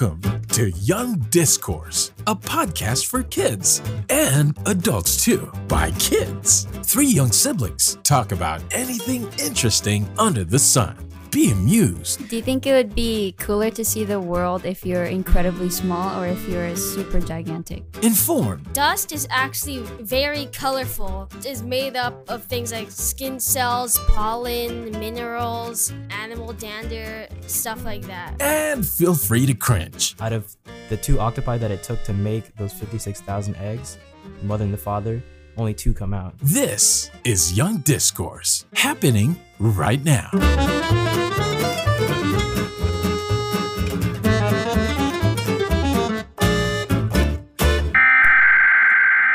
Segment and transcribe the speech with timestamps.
[0.00, 6.66] Welcome to Young Discourse, a podcast for kids and adults too, by kids.
[6.84, 11.09] Three young siblings talk about anything interesting under the sun.
[11.30, 12.28] Be amused.
[12.28, 16.20] Do you think it would be cooler to see the world if you're incredibly small
[16.20, 17.84] or if you're super gigantic?
[18.02, 18.72] Informed.
[18.72, 21.28] Dust is actually very colorful.
[21.44, 28.34] It's made up of things like skin cells, pollen, minerals, animal dander, stuff like that.
[28.42, 30.16] And feel free to cringe.
[30.20, 30.56] Out of
[30.88, 33.98] the two octopi that it took to make those 56,000 eggs,
[34.40, 35.22] the mother and the father,
[35.56, 36.34] only two come out.
[36.38, 40.30] This is Young Discourse, happening right now.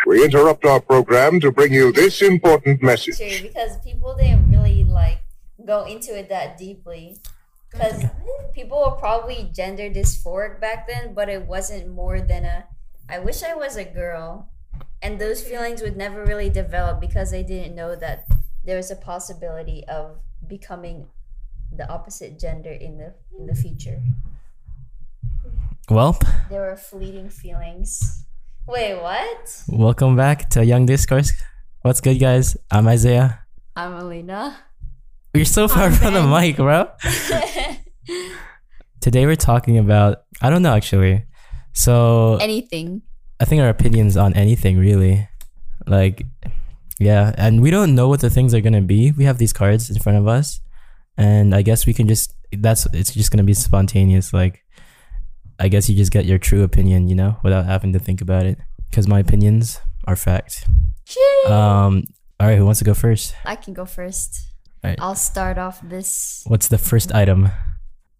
[0.07, 3.17] We interrupt our program to bring you this important message.
[3.17, 5.19] True, because people didn't really like
[5.65, 7.17] go into it that deeply.
[7.71, 8.05] Because
[8.53, 12.65] people were probably gender dysphoric back then, but it wasn't more than a
[13.07, 14.49] I wish I was a girl.
[15.05, 18.25] And those feelings would never really develop because they didn't know that
[18.63, 20.17] there was a possibility of
[20.47, 21.05] becoming
[21.71, 24.01] the opposite gender in the in the future.
[25.91, 26.17] Well,
[26.49, 28.25] There were fleeting feelings.
[28.65, 29.61] Wait, what?
[29.67, 31.31] welcome back to Young Discourse.
[31.83, 32.57] What's good, guys?
[32.71, 33.45] I'm Isaiah.
[33.75, 34.57] I'm Alina.
[35.35, 36.89] You're so far from the mic, bro.
[39.01, 41.25] Today we're talking about, I don't know actually.
[41.73, 43.03] So, Anything.
[43.39, 45.27] I think our opinions on anything really.
[45.87, 46.25] Like,
[46.99, 49.11] yeah, and we don't know what the things are gonna be.
[49.11, 50.61] We have these cards in front of us,
[51.17, 54.33] and I guess we can just that's it's just gonna be spontaneous.
[54.33, 54.63] Like,
[55.59, 58.45] I guess you just get your true opinion, you know, without having to think about
[58.45, 58.57] it.
[58.89, 60.65] Because my opinions are fact.
[61.47, 62.03] Um.
[62.39, 63.35] All right, who wants to go first?
[63.45, 64.49] I can go first.
[64.83, 64.97] Right.
[64.99, 67.49] I'll start off this What's the first item?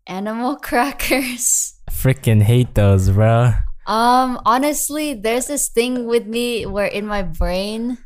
[0.08, 1.74] animal crackers.
[1.92, 3.54] Freaking hate those, bro.
[3.86, 8.00] Um, honestly, there's this thing with me where in my brain,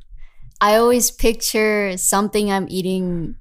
[0.61, 3.35] I always picture something I'm eating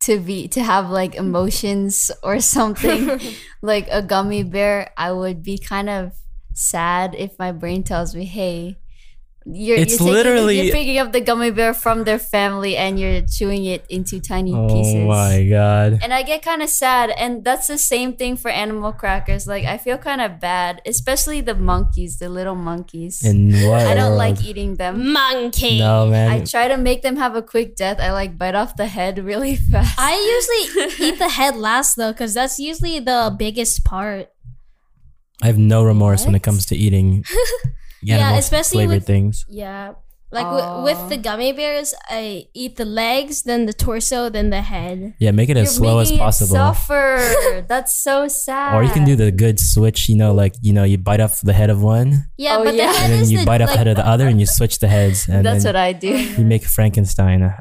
[0.00, 3.20] to be to have like emotions or something
[3.62, 4.90] like a gummy bear.
[4.96, 6.12] I would be kind of
[6.54, 8.78] sad if my brain tells me, "Hey,
[9.46, 12.98] you're, It's you're taking- literally- you're picking up the gummy bear from their family and
[12.98, 15.98] you're chewing it into tiny Oh pieces." Oh my god.
[16.02, 17.10] And I get kind of sad.
[17.10, 19.46] And that's the same thing for animal crackers.
[19.46, 23.24] Like, I feel kind of bad, especially the monkeys, the little monkeys.
[23.24, 23.86] In what?
[23.86, 25.12] I don't like eating them.
[25.12, 25.78] Monkey.
[25.78, 26.30] No, man.
[26.30, 28.00] I try to make them have a quick death.
[28.00, 29.94] I like bite off the head really fast.
[29.98, 34.30] I usually eat the head last though, because that's usually the biggest part.
[35.42, 37.24] I have no remorse when it comes to eating
[38.04, 39.44] Yeah, animal especially flavored with- things.
[39.48, 39.94] Yeah.
[40.30, 44.62] Like wi- with the gummy bears, I eat the legs, then the torso, then the
[44.62, 45.14] head.
[45.20, 46.56] Yeah, make it as You're slow as making it possible.
[46.56, 47.64] Suffer.
[47.68, 48.74] That's so sad.
[48.74, 51.40] Or you can do the good switch, you know, like you know, you bite off
[51.40, 52.90] the head of one, Yeah, Oh, but yeah.
[52.90, 54.40] the head and then you the, bite off like, the head of the other, and
[54.40, 56.08] you switch the heads, and That's then what I do.
[56.08, 57.40] you make Frankenstein.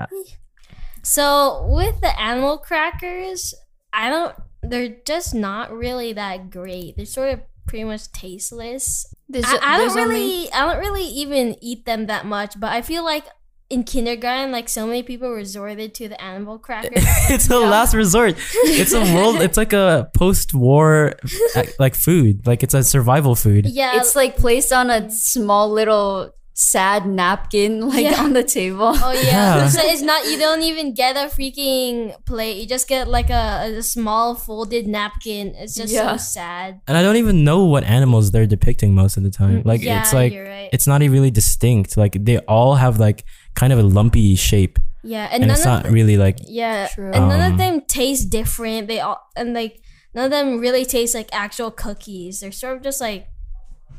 [1.04, 3.54] So with the animal crackers,
[3.92, 4.36] I don't.
[4.62, 6.96] They're just not really that great.
[6.96, 9.06] They're sort of pretty much tasteless.
[9.30, 12.60] There's, I, I don't only- really, I don't really even eat them that much.
[12.60, 13.26] But I feel like
[13.70, 16.92] in kindergarten, like so many people resorted to the animal crackers.
[17.30, 18.36] it's the last resort.
[18.54, 19.38] It's a world.
[19.42, 21.14] It's like a post-war,
[21.80, 22.46] like food.
[22.46, 23.66] Like it's a survival food.
[23.66, 28.24] yeah, It's like placed on a small little sad napkin, like Yeah.
[28.24, 28.92] on the table.
[28.96, 29.58] Oh yeah.
[29.58, 29.68] Yeah.
[29.68, 32.58] So it's not you don't even get a freaking plate.
[32.62, 35.54] You just get like a, a small folded napkin.
[35.56, 36.12] It's just Yeah.
[36.12, 36.82] so sad.
[36.88, 39.64] And I don't even know what animals they're depicting most of the time.
[39.66, 40.70] Like Mm, yeah, it's like you're right.
[40.72, 41.98] it's not even really distinct.
[41.98, 43.26] Like they all have like
[43.56, 46.38] kind of a lumpy shape, yeah, and, and none it's of not the- really like
[46.48, 47.12] yeah, True.
[47.12, 48.88] and none Um, of them taste different.
[48.88, 49.82] They all and like
[50.14, 52.40] none of them really taste like actual cookies.
[52.42, 53.28] They're sort of just like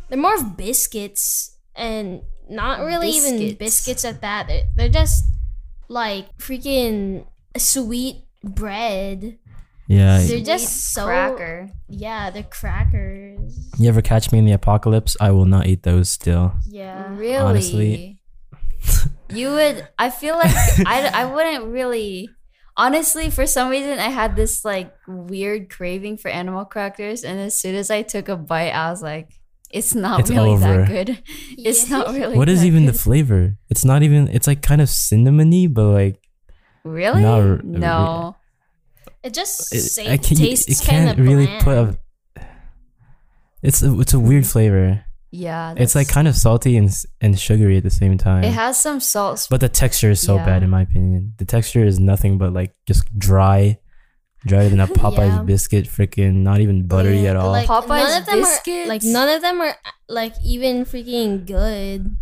[0.09, 3.59] they're more of biscuits and not really even Biscuits.
[3.59, 4.49] biscuits at that.
[4.49, 5.25] They're, they're just
[5.89, 7.27] like freaking
[7.57, 9.39] sweet bread.
[9.89, 10.23] yeah.
[10.23, 11.71] They're just so cracker.
[11.89, 13.71] Yeah, they're crackers.
[13.79, 15.17] You ever catch me in the apocalypse?
[15.21, 16.53] I will not eat those still.
[16.67, 17.15] Yeah.
[17.17, 17.37] Really?
[17.37, 18.19] honestly.
[19.31, 19.89] you would.
[19.99, 20.53] I feel like
[20.87, 22.29] I, I wouldn't really.
[22.77, 27.55] Honestly, for some reason, I had this like weird craving for animal crackers, and as
[27.59, 29.29] soon as I took a bite, I was like,
[29.75, 30.61] "It's not It's really over.
[30.85, 31.23] that good.
[31.59, 31.97] It's Yeah.
[31.99, 33.57] not really." What is that even the flavor?
[33.69, 34.29] It's not even.
[34.29, 36.17] It's like kind of cinnamony, but like
[36.85, 37.23] really?
[37.23, 38.37] not r- no.
[39.23, 41.65] It just it, sa- I can, tastes It can't of really bland.
[41.65, 41.99] put a.
[43.63, 45.05] It's a it's a weird flavor.
[45.31, 45.75] Yeah.
[45.77, 46.91] It's like kind of salty and
[47.21, 48.45] and sugary at the same time.
[48.45, 49.47] It has some salt.
[49.51, 50.45] but the texture is so Yeah.
[50.45, 51.33] bad in my opinion.
[51.39, 53.79] The texture is nothing but like just dry,
[54.47, 55.43] dried than a Popeye's Yeah.
[55.43, 57.51] biscuit, freaking not even buttery Yeah, at all.
[57.51, 58.87] Like Popeye's none of them biscuits?
[58.87, 59.77] are like none of them are
[60.09, 62.17] like even freaking good.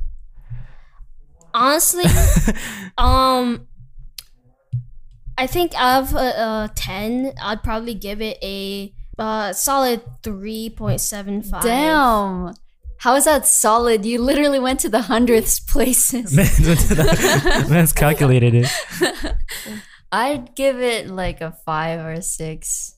[1.55, 2.05] Honestly,
[2.99, 3.67] um,
[5.37, 10.71] I think out of a, a ten, I'd probably give it a uh, solid three
[10.71, 11.63] point seven five.
[11.63, 12.55] Damn.
[12.99, 14.05] How is that solid?
[14.07, 16.35] You literally went to the hundredths places.
[16.37, 19.35] Man, man's calculated it.
[20.13, 22.97] I'd give it like a five or a six.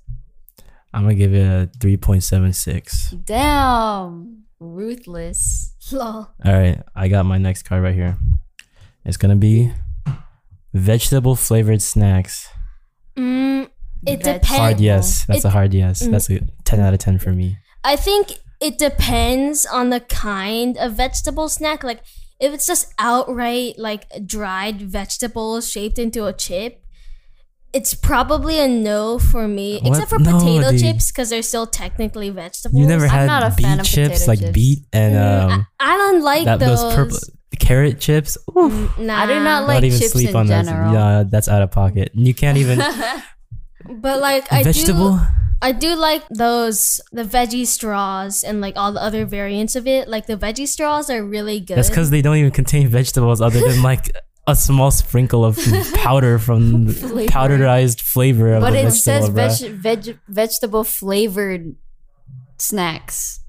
[0.93, 3.11] I'm gonna give it a three point seven six.
[3.11, 4.45] Damn.
[4.61, 5.75] Ruthless.
[5.93, 6.29] Lol.
[6.45, 8.17] All right, I got my next card right here.
[9.05, 9.73] It's gonna be
[10.73, 12.49] vegetable flavored snacks.
[13.17, 13.69] Mm,
[14.07, 14.49] it Veg- depends.
[14.49, 15.25] Hard yes.
[15.27, 16.03] That's It- a hard yes.
[16.03, 16.11] Mm.
[16.11, 17.59] That's a ten out of ten for me.
[17.85, 21.85] I think it depends on the kind of vegetable snack.
[21.85, 22.01] Like
[22.41, 26.83] if it's just outright like dried vegetables shaped into a chip,
[27.75, 29.81] it's probably a no for me.
[29.81, 29.89] What?
[29.91, 30.81] Except for No, potato dude.
[30.81, 32.81] chips because they're still technically vegetables.
[32.81, 34.53] You never I'm had not a fan beet of chips potato like chips.
[34.53, 36.81] beet and Mm, um I, I don't like that those.
[36.83, 37.19] those purple
[37.59, 38.39] carrot chips.
[38.57, 38.73] Oof.
[38.73, 39.19] Mm, Nah.
[39.23, 40.65] I do not like Not like even chips sleep in on that.
[40.67, 40.93] general.
[40.95, 42.11] Yeah, that's out of pocket.
[42.15, 42.79] You can't even
[43.87, 45.17] But like I vegetable.
[45.17, 45.21] do,
[45.61, 50.09] I do like those the veggie straws and like all the other variants of it.
[50.09, 51.77] Like the veggie straws are really good.
[51.77, 54.11] That's because they don't even contain vegetables other than like
[54.47, 55.59] a small sprinkle of
[55.95, 57.31] powder from Flavor.
[57.33, 58.91] powderized flavor of But it vegetable.
[58.93, 59.61] says bruh.
[59.83, 61.77] veg- veg- vegetable flavored
[62.59, 63.41] snacks.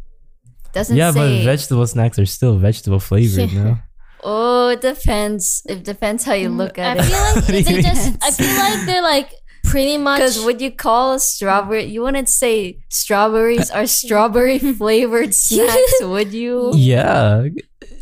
[0.73, 3.49] Doesn't yeah, but vegetable snacks are still vegetable flavored.
[3.51, 3.63] Yeah.
[3.63, 3.77] No,
[4.23, 5.61] oh, it depends.
[5.67, 7.05] It depends how you mm, look at I it.
[7.05, 8.17] feel like What do you they just.
[8.23, 9.33] I feel like they're like
[9.63, 10.19] pretty much.
[10.19, 16.33] Because what you call a strawberry, you wouldn't say strawberries are strawberry flavored snacks, would
[16.33, 16.71] you?
[16.75, 17.47] yeah.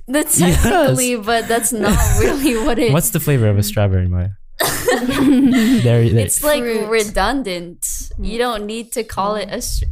[0.07, 0.61] That's Yes.
[0.63, 2.91] technically, but that's not really what it.
[2.91, 4.29] What's the flavor of a strawberry, Maya?
[4.59, 6.19] there, there.
[6.25, 6.88] it's like Fruit.
[6.88, 7.81] redundant.
[7.81, 8.27] Mm.
[8.27, 9.61] You don't need to call it a.
[9.61, 9.85] Str-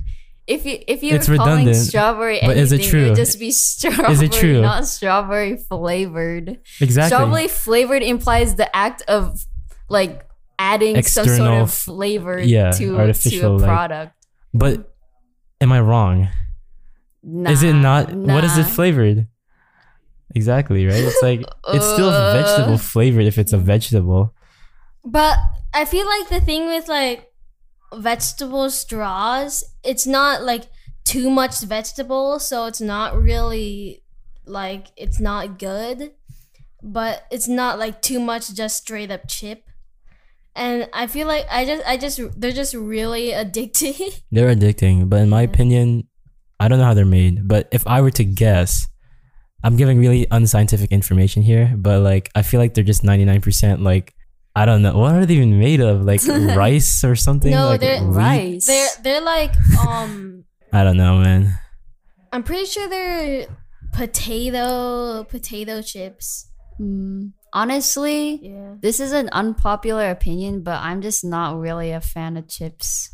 [0.48, 3.04] if you if you're It's calling redundant, strawberry but is it true?
[3.06, 4.62] it'd just be strawberry, is it true?
[4.62, 6.60] not strawberry flavored.
[6.82, 7.16] exactly.
[7.16, 9.46] Strawberry flavored implies the act of
[9.88, 10.26] like
[10.60, 14.26] adding some sort of flavor yeah, to to artificial, a like- product.
[14.54, 14.92] But
[15.62, 16.28] am I wrong?
[17.24, 18.14] is it Nah, not?
[18.14, 19.28] What is it flavored?
[20.36, 20.96] Exactly, right?
[21.04, 22.34] It's like it's still Uh.
[22.34, 24.34] vegetable flavored if it's a vegetable.
[25.04, 25.38] But
[25.74, 27.32] I feel like the thing with like
[27.94, 30.64] vegetable straws, it's not like
[31.04, 34.04] too much vegetable, so it's not really
[34.46, 36.12] like it's not good.
[36.84, 39.64] But it's not like too much just straight up chip.
[40.56, 44.22] And I feel like I just I just they're just really addicting.
[44.32, 46.08] They're addicting, but in my opinion,
[46.60, 47.48] I don't know how they're made.
[47.48, 48.88] But if I were to guess,
[49.64, 54.14] I'm giving really unscientific information here, but like I feel like they're just 99% like
[54.56, 56.04] I don't know what are they even made of?
[56.04, 57.52] Like rice or something?
[57.52, 58.66] No, like they're- Rice.
[58.68, 59.54] they're they're like
[59.88, 60.44] um
[60.74, 61.58] I don't know, man.
[62.34, 63.48] I'm pretty sure they're
[63.94, 66.50] potato potato chips.
[66.80, 68.76] Mm, honestly, Yeah.
[68.82, 73.10] this is an unpopular opinion, but I'm just not really a fan of chips.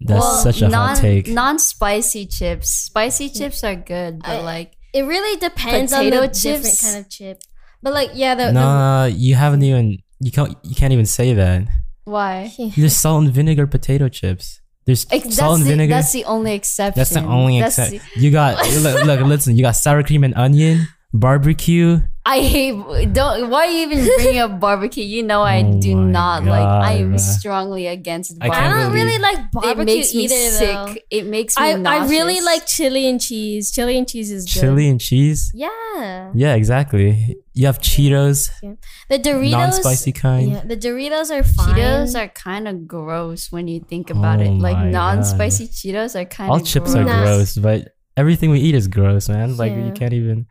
[0.00, 1.28] That's such a non, hot take.
[1.28, 2.70] Non-spicy chips.
[2.70, 6.82] Spicy chips are good, but I- like It really depends Potato on the different chips?
[6.82, 7.42] kind of chip.
[7.82, 11.66] But like yeah, the, nah, you haven't even you can't you can't even say that.
[12.04, 12.52] why?
[12.56, 14.60] the There's salt and vinegar potato chips.
[14.86, 15.94] There's Ex- salt that's, and the, vinegar.
[15.94, 16.98] that's the only exception.
[17.00, 18.00] That's the only exception.
[18.16, 19.56] You got look, look, listen.
[19.56, 22.00] You got sour cream and onion, barbecue.
[22.26, 23.12] I hate.
[23.12, 23.50] Don't.
[23.50, 25.04] Why are you even bringing up barbecue?
[25.04, 26.62] You know I Oh do my not like.
[26.66, 27.20] I am bruh.
[27.20, 28.56] strongly against I barbecue.
[28.58, 29.38] I can't don't believe- really like
[29.78, 30.68] it makes me either sick.
[30.72, 30.94] though.
[31.10, 31.62] It makes me.
[31.64, 33.70] I, I really like chili and cheese.
[33.72, 34.58] Chili and cheese is good.
[34.60, 35.50] Chili and cheese.
[35.54, 36.30] Yeah.
[36.34, 37.36] Yeah, exactly.
[37.52, 38.48] You have Cheetos,
[39.08, 40.50] The Doritos non-spicy kind.
[40.50, 41.74] Yeah, the Doritos are fine.
[41.76, 44.50] Cheetos are kind of gross when you think oh about Oh it.
[44.58, 47.22] Like non-spicy Cheetos are kind of All chips are Nah.
[47.22, 49.56] gross, but everything we eat is gross, man.
[49.58, 49.84] Like Yeah.
[49.86, 50.46] you can't even.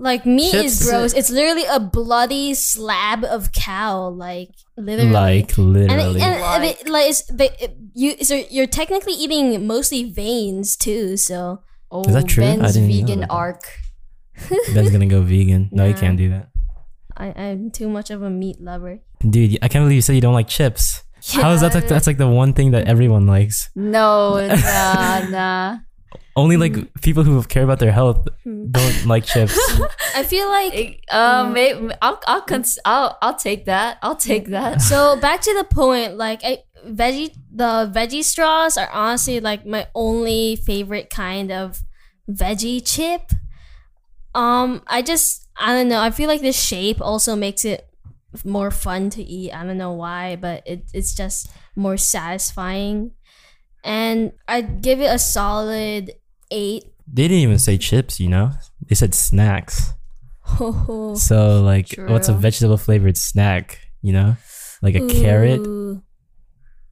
[0.00, 1.12] Like meat Chips- is gross.
[1.12, 4.08] It's literally a bloody slab of cow.
[4.08, 5.10] Like literally.
[5.12, 6.20] Like and, it, literally.
[6.22, 11.16] and, and it, like it's, they, it, you so you're technically eating mostly veins too.
[11.16, 12.44] So Oh, Is that true?
[12.44, 13.30] I Ben's didn't know vegan that.
[13.30, 13.62] arc.
[14.74, 15.68] Ben's gonna go vegan.
[15.72, 15.98] No, you Nah.
[16.00, 16.48] can't do that,
[17.16, 19.00] I, I'm too much of a meat lover.
[19.28, 19.58] dude.
[19.60, 21.02] I can't believe you said you don't like chips.
[21.34, 21.74] How is that?
[21.74, 23.68] Like, that's like the one thing that everyone likes.
[23.74, 25.78] No, nah, nah.
[26.36, 28.70] Only like people who care about their health Hmm.
[28.70, 29.58] don't like chips.
[30.16, 33.98] I feel like Um, may- I'll, I'll, cons- I'll, I'll take that.
[34.02, 34.80] I'll take that.
[34.90, 39.86] so back to the point like I, veggie the veggie straws are honestly like my
[39.94, 41.82] only favorite kind of
[42.30, 43.32] veggie chip
[44.34, 47.86] um i just i don't know i feel like the shape also makes it
[48.44, 49.50] more fun to eat.
[49.52, 53.10] I don't know why, but it, it's just more satisfying.
[53.82, 56.12] And I'd give it a solid
[56.50, 56.84] eight.
[57.12, 58.52] They didn't even say chips, you know?
[58.88, 59.92] They said snacks.
[60.60, 64.36] Oh, So like what's a vegetable flavored snack, you know?
[64.82, 65.60] Like a carrot?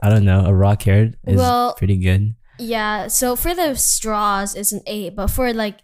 [0.03, 2.35] I don't know, a raw carrot is Well- pretty good.
[2.61, 5.79] Yeah, so for the straws, it's an eight, but for like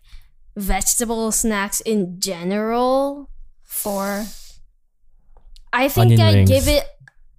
[0.57, 3.31] vegetable snacks in general,
[3.63, 4.25] Four.
[5.73, 6.49] I think rings.
[6.51, 6.85] give it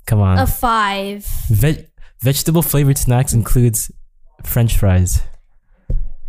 [0.06, 0.38] Come on.
[0.38, 1.26] a five.
[1.50, 1.86] Ve-
[2.22, 3.92] vegetable flavored snacks includes
[4.44, 5.22] french fries.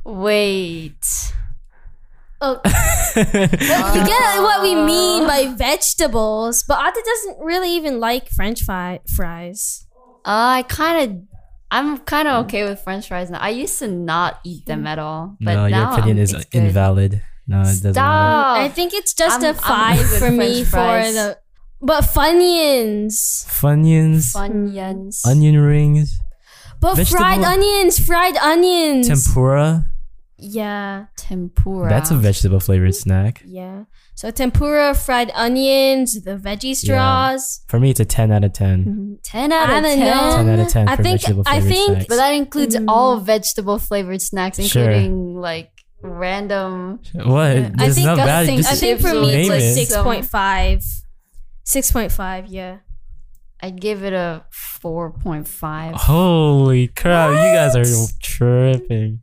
[0.06, 1.32] Wait.
[2.40, 2.60] Oh,
[3.16, 9.00] you get what we mean by vegetables, but Ate doesn't really even like French fry-
[9.08, 9.86] fries.
[10.24, 11.38] Uh, I kind of,
[11.70, 13.38] I'm kind of okay with French fries now.
[13.40, 16.32] I used to not eat them at all, but no, your now opinion I'm- is
[16.34, 16.62] it's good.
[16.64, 17.22] invalid.
[17.48, 17.92] No, it doesn't matter.
[17.94, 18.56] Stop.
[18.58, 21.38] I think it's just I'm- a I'm five good with for me French for the.
[21.80, 25.26] But Funyuns, Funyuns, Funyuns.
[25.26, 26.18] onion rings,
[26.80, 29.08] but fried onions, fried onions.
[29.08, 29.86] tempura.
[30.38, 31.88] Yeah, Tempura.
[31.88, 33.42] That's a vegetable flavored snack.
[33.46, 33.84] yeah.
[34.14, 37.60] So tempura, fried onions, the veggie straws.
[37.68, 39.18] For me, it's a 10 out of 10.
[39.22, 39.98] 10 out of 10.
[40.00, 40.36] know.
[40.36, 42.06] 10 out of 10 I for think- vegetable I think- snacks.
[42.08, 42.86] But that includes Mm.
[42.88, 44.84] all vegetable flavored snacks, Sure.
[44.90, 45.70] including like
[46.02, 47.00] random.
[47.12, 47.40] what?
[47.50, 48.46] I It's think not I bad.
[48.46, 49.74] think- Just I think for me it's like it.
[49.74, 50.82] six some- point five.
[51.64, 52.76] Six point five, yeah.
[53.60, 55.94] I'd give it a 4.5.
[55.94, 59.20] Holy crap, you guys are tripping.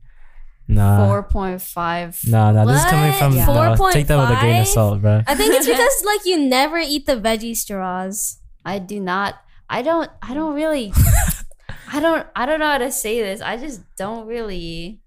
[0.68, 1.08] Nah.
[1.24, 2.30] 4.5.
[2.30, 3.36] Nah, nah, this is coming from.
[3.36, 3.46] Yeah.
[3.46, 5.22] No, take that with a grain of salt, bro.
[5.28, 8.40] I think it's because like you never eat the veggie straws.
[8.66, 9.36] I do not.
[9.70, 10.10] I don't.
[10.22, 10.94] I don't really.
[11.92, 12.26] I don't.
[12.36, 13.42] I don't know how to say this.
[13.42, 15.00] I just don't really.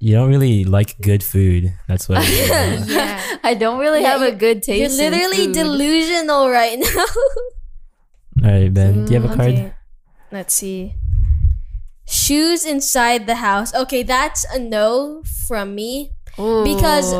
[0.00, 1.72] You don't really like good food.
[1.86, 2.18] That's what.
[2.22, 2.88] it is.
[2.92, 3.20] Yeah.
[3.44, 4.98] I don't really Yeah, have a good taste.
[4.98, 5.54] You're in literally food.
[5.54, 7.04] delusional right now.
[8.44, 9.04] All right, Ben.
[9.04, 9.54] Do you have a card?
[9.54, 9.74] Mm, Okay,
[10.32, 10.94] Let's see.
[12.12, 13.72] Shoes inside the house.
[13.74, 16.10] Okay, that's a no from me.
[16.36, 17.12] because-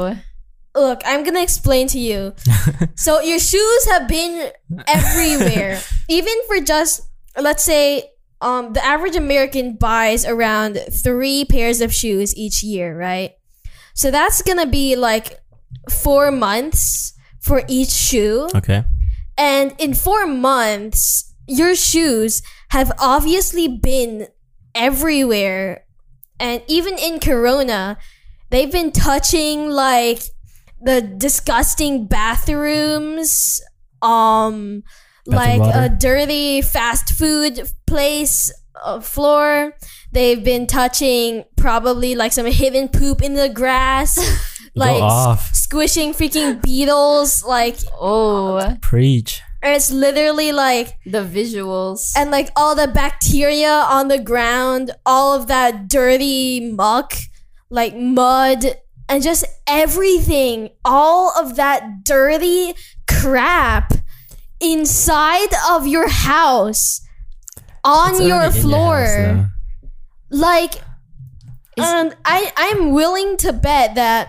[0.75, 2.32] Look, I'm gonna explain to you.
[2.96, 4.50] so your shoes have been
[4.88, 5.78] everywhere.
[6.08, 7.02] Even for just
[7.38, 8.08] let's say
[8.40, 13.32] um the average American buys around 3 pairs of shoes each year, right?
[13.92, 15.40] So that's going to be like
[15.90, 18.49] 4 months for each shoe.
[18.54, 18.84] Okay.
[19.37, 24.28] And in 4 months, your shoes have obviously been
[24.74, 25.84] everywhere.
[26.40, 27.98] And even in corona,
[28.50, 30.22] they've been touching like
[30.80, 33.60] the disgusting bathrooms,
[34.00, 34.82] um,
[35.26, 35.78] Bath like water.
[35.84, 38.52] a dirty fast food place
[38.82, 39.74] uh, floor.
[40.10, 44.18] They've been touching probably like some hidden poop in the grass,
[44.74, 45.54] like Go off.
[45.54, 47.44] squishing freaking beetles.
[47.44, 49.40] Like Oh, Preach.
[49.62, 52.12] It's literally like the visuals.
[52.16, 57.14] and like all the bacteria on the ground, all of that dirty muck,
[57.71, 58.64] like mud,
[59.09, 62.75] and just everything, all of that dirty
[63.09, 63.92] crap
[64.61, 67.00] inside of your house
[67.85, 69.04] on It's your already in floor.
[69.07, 69.47] house,
[70.31, 70.75] like
[71.76, 74.28] and I I'm willing to bet that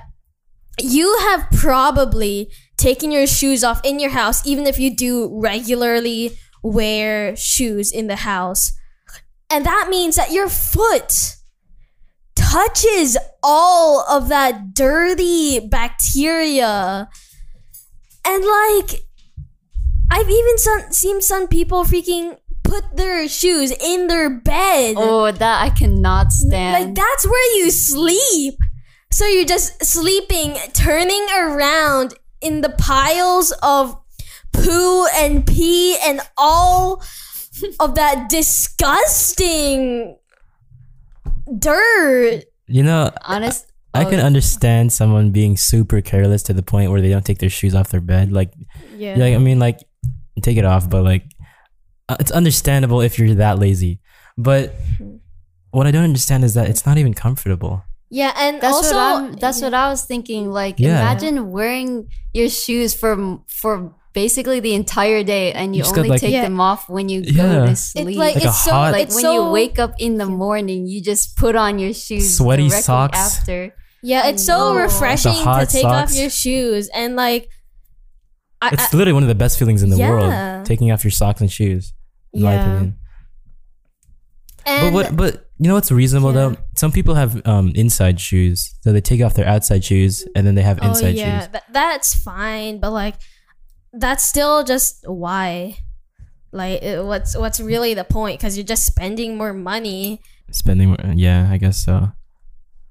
[0.80, 6.38] you have probably taken your shoes off in your house even if you do regularly
[6.62, 8.74] wear shoes in the house.
[9.50, 11.36] And that means that your foot
[12.36, 17.10] touches all of that dirty bacteria.
[18.26, 19.02] And like
[20.10, 24.96] I've even some, seen some people freaking put their shoes in their bed.
[24.98, 26.86] oh, that I cannot stand.
[26.86, 28.56] Like that's where you sleep.
[29.12, 33.98] So you're just sleeping, turning around in the piles of
[34.52, 37.04] poo and pee and all
[37.80, 40.18] of that disgusting
[41.60, 42.44] dirt.
[42.68, 43.72] You know, Honest.
[43.94, 47.38] I oh, can understand someone being super careless to the point where they don't take
[47.38, 48.32] their shoes off their bed.
[48.32, 48.54] Like,
[48.96, 49.16] Yeah.
[49.18, 49.80] like I mean, like,
[50.42, 51.26] take it off, but like,
[52.10, 54.00] uh, it's understandable if you're that lazy.
[54.38, 54.74] But
[55.72, 57.84] what I don't understand is that it's not even comfortable.
[58.14, 59.34] Yeah, and That's also what I'm.
[59.42, 60.52] That's what I was thinking.
[60.52, 61.02] Like, Yeah.
[61.02, 66.02] imagine wearing your shoes for for basically the entire day, and you, You just got,
[66.06, 66.44] only like- take Yeah.
[66.46, 67.34] them off when you Yeah.
[67.42, 68.14] go to it's sleep.
[68.16, 70.86] like, Like it's so hot- like it's when so, you wake up in the morning,
[70.86, 72.38] you just put on your shoes.
[72.38, 73.18] Sweaty socks.
[73.18, 73.74] after.
[74.04, 74.80] Yeah, it's so No.
[74.86, 77.50] refreshing to hot take off your shoes and like
[78.62, 80.10] I, It's I- literally one of the best feelings in the Yeah.
[80.12, 81.94] world, taking off your socks and shoes.
[82.32, 82.62] In my Yeah.
[82.62, 82.96] opinion.
[84.66, 85.16] and but what?
[85.18, 86.50] But you know what's reasonable Yeah.
[86.50, 86.56] though?
[86.76, 90.56] Some people have um inside shoes, so they take off their outside shoes and then
[90.56, 91.50] they have oh inside yeah, shoes.
[91.54, 93.16] that, that's fine, but like
[93.94, 95.78] that's still just why.
[96.52, 98.40] Like, it- what's what's really the point?
[98.40, 102.12] Because you're just spending more money, Spending, more- yeah, I guess so.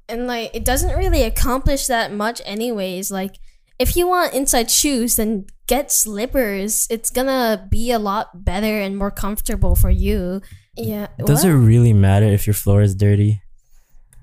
[0.08, 3.10] and like it doesn't really accomplish that much, anyways.
[3.10, 3.36] Like,
[3.78, 6.86] if you want inside shoes, then get slippers.
[6.90, 10.40] It's gonna be a lot better and more comfortable for you.
[10.76, 11.08] Yeah.
[11.24, 11.50] Does what?
[11.52, 13.42] it really matter if your floor is dirty?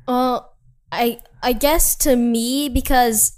[0.08, 0.56] Well,
[0.92, 3.38] I I guess to me because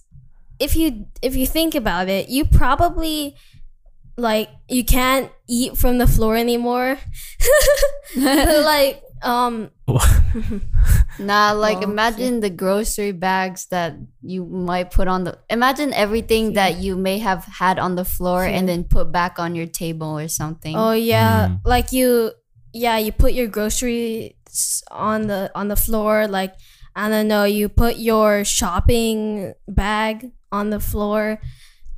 [0.59, 3.35] if you if you think about it, you probably
[4.17, 6.97] like you can't eat from the floor anymore.
[8.17, 9.69] like um
[11.19, 15.37] Nah, like Well, imagine the grocery bags that you might put on the.
[15.49, 19.53] Imagine everything that you may have had on the floor and then put back on
[19.53, 20.75] your table or something.
[20.77, 21.59] oh yeah, Mm.
[21.65, 22.31] like you
[22.73, 24.33] yeah, you put your groceries
[24.91, 26.55] on the on the floor like
[26.95, 31.39] I don't know, you put your shopping bag on the floor.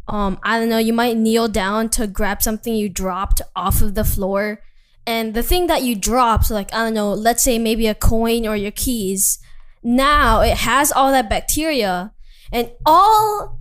[0.08, 3.96] Um, I don't know, you might kneel down to grab something you dropped off of
[3.96, 4.62] the floor.
[5.08, 8.46] And the thing that you dropped, like, I don't know, let's say maybe a coin
[8.46, 9.39] or your keys,
[9.82, 12.13] now it has all that bacteria.
[12.51, 13.60] And all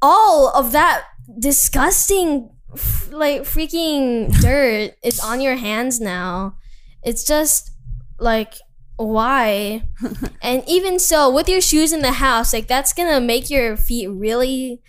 [0.00, 1.04] all of that
[1.38, 6.56] disgusting f- like freaking dirt is on your hands now.
[7.02, 7.70] It's just
[8.18, 8.54] like
[8.96, 9.88] why?
[10.42, 14.08] and even so, with your shoes in the house, like that's gonna make your feet
[14.08, 14.80] really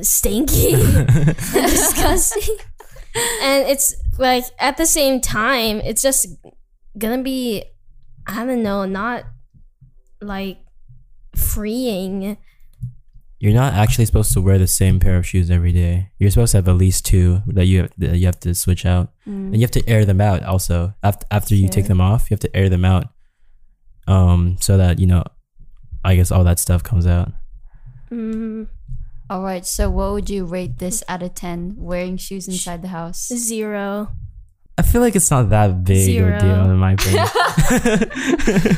[0.00, 1.06] stinky and
[1.52, 2.56] disgusting.
[3.42, 6.26] and it's like at the same time, it's just
[6.98, 7.64] gonna be
[8.26, 9.24] I don't know, not
[10.20, 10.58] like
[11.34, 12.36] freeing.
[13.38, 16.10] You're not actually supposed to wear the same pair of shoes every day.
[16.18, 18.86] You're supposed to have at least two that you have, that you have to switch
[18.86, 20.42] out, and you have to air them out.
[20.42, 23.08] Also, after after you take them off, you have to air them out,
[24.08, 25.22] um, so that you know,
[26.02, 27.30] I guess all that stuff comes out.
[28.10, 28.68] Mm,
[29.28, 32.88] All right, so what would you rate this out of 10 wearing shoes inside the
[32.88, 33.26] house?
[33.28, 34.12] zero.
[34.78, 37.26] I feel like it's not that big of a deal in my opinion.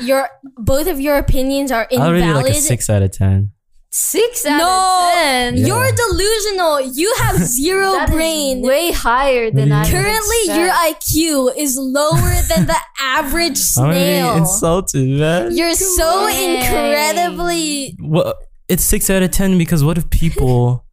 [0.00, 2.22] Your both of your opinions are invalid.
[2.22, 3.52] I'll rate it like a six out of ten.
[3.92, 5.56] Six out No, of 10.
[5.56, 5.66] Yeah.
[5.66, 6.80] You're delusional.
[6.80, 8.62] You have zero That is brain.
[8.62, 10.68] way higher than I would Currently, your.
[10.70, 14.36] IQ is lower than the average I'm snail.
[14.36, 15.56] insulted, man.
[15.56, 16.62] You're so Dang.
[16.62, 17.96] incredibly.
[18.00, 18.34] Well,
[18.68, 20.84] it's six out of ten because what if people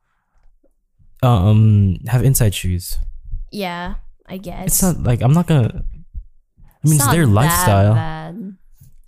[1.22, 2.98] um have inside shoes?
[3.52, 3.96] Yeah,
[4.28, 4.66] I guess.
[4.68, 5.84] It's not like I'm not gonna.
[6.84, 8.56] I mean, it's, not their that lifestyle, bad.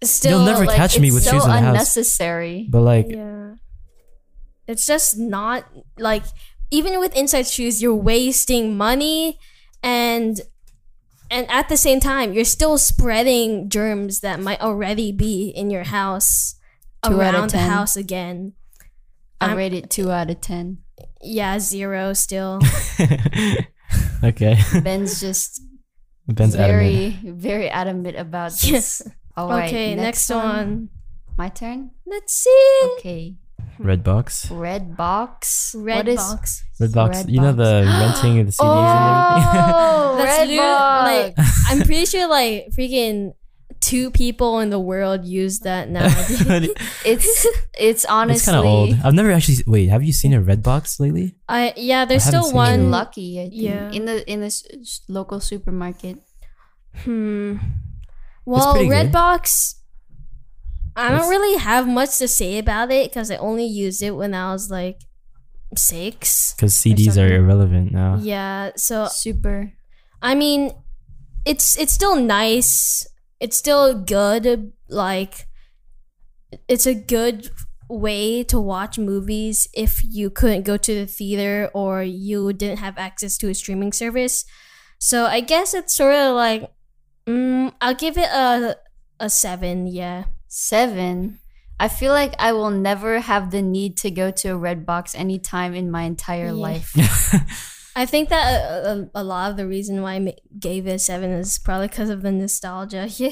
[0.03, 1.67] Still, You'll never like, catch me with so shoes in the house.
[1.69, 2.67] unnecessary.
[2.69, 3.48] but like, Yeah.
[4.69, 5.65] It's just not
[5.97, 6.23] like
[6.71, 9.39] even with inside shoes, you're wasting money
[9.81, 10.39] and
[11.31, 15.83] and at the same time, you're still spreading germs that might already be in your
[15.85, 16.55] house
[17.03, 17.69] Two out of around the 10.
[17.69, 18.53] house again.
[19.41, 20.77] I I'm- rate it 2 out of 10.
[21.21, 22.59] Yeah, zero still.
[24.23, 25.61] okay, Ben's just
[26.27, 27.37] Ben's very, adamant.
[27.41, 28.71] very adamant about Yeah.
[28.73, 29.01] this.
[29.37, 30.89] All right, okay, next, one.
[31.37, 31.91] My turn?
[32.05, 32.79] Let's see.
[32.99, 33.35] Okay.
[33.79, 35.73] Red box, Red box.
[35.77, 36.63] Red what is box.
[36.79, 37.17] red box.
[37.17, 39.73] Red you know the renting of the CDs and everything.
[39.73, 41.37] Oh, That's red box.
[41.37, 43.33] like I'm pretty sure like freaking
[43.79, 46.03] two people in the world use that now.
[47.05, 47.47] it's
[47.79, 48.95] it's honestly it's kind of old.
[49.03, 49.63] I've never actually.
[49.65, 51.35] Wait, have you seen a red box lately?
[51.47, 52.79] I yeah, there's I still one.
[52.81, 52.83] it.
[52.91, 53.39] lucky.
[53.39, 53.53] I think.
[53.55, 53.91] Yeah.
[53.91, 56.17] In the in the s- s- local supermarket.
[57.05, 57.57] Hmm.
[58.45, 59.11] Well, pretty good.
[59.13, 59.75] Redbox.
[60.99, 64.33] I don't really have much to say about it because I only used it when
[64.33, 64.99] I was like
[65.75, 66.53] six.
[66.53, 68.17] Because CDs are irrelevant now.
[68.21, 69.73] Yeah, so Super.
[70.21, 70.71] I mean,
[71.45, 73.07] it's it's still nice.
[73.39, 74.73] It's still good.
[74.89, 75.47] Like,
[76.67, 77.49] it's a good
[77.89, 82.97] way to watch movies if you couldn't go to the theater or you didn't have
[82.97, 84.45] access to a streaming service.
[84.99, 86.69] So I guess it's sort of like,
[87.25, 88.75] mm, I'll give it a
[89.19, 89.87] a seven.
[89.87, 90.25] Yeah.
[90.49, 91.39] Seven.
[91.79, 95.15] I feel like I will never have the need to go to a red box
[95.15, 96.51] anytime in my entire Yeah.
[96.67, 96.91] life.
[97.95, 98.45] I think that
[98.85, 101.87] a, a, a lot of the reason why I gave it a seven is probably
[101.87, 103.07] because of the nostalgia.
[103.17, 103.31] Yeah.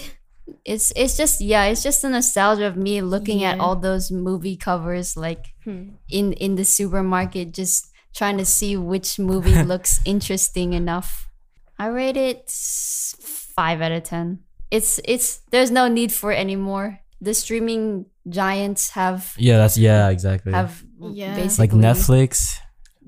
[0.64, 4.56] It's it's just yeah, it's just the nostalgia of me looking at all those movie
[4.56, 6.00] covers like Hmm.
[6.10, 11.28] in in the supermarket just trying to see which movie looks interesting enough.
[11.78, 14.40] I rate it 5 out of 10.
[14.72, 17.00] It's it's there's no need for it anymore.
[17.22, 20.54] The streaming giants have Yeah, that's yeah, exactly.
[20.54, 21.36] have Yeah.
[21.36, 22.58] basically like Netflix,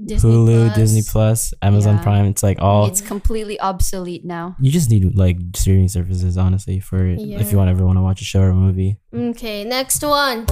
[0.03, 0.75] Disney Hulu, Plus.
[0.77, 2.03] Disney Plus, Amazon Yeah.
[2.03, 2.25] Prime.
[2.25, 2.87] It's like all.
[2.87, 4.55] it's completely obsolete now.
[4.59, 8.21] you just need like streaming services, honestly, for if you want ever want to watch
[8.21, 8.97] a show or a movie.
[9.13, 10.47] Okay, next one.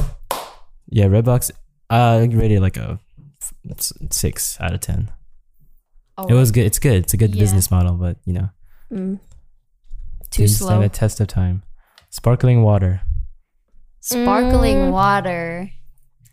[0.90, 1.52] Yeah, Redbox.
[1.90, 3.00] Uh, I rate like a
[4.12, 5.10] six out of ten.
[6.18, 6.66] Oh, It was good.
[6.66, 6.98] It's good.
[7.04, 7.42] It's a good Yeah.
[7.42, 8.50] business model, but you know,
[8.94, 9.20] Mm.
[10.32, 10.82] too didn't stand slow.
[10.82, 11.64] a test of time.
[12.10, 13.02] Sparkling water.
[14.08, 14.92] Sparkling Mm.
[14.92, 15.70] water.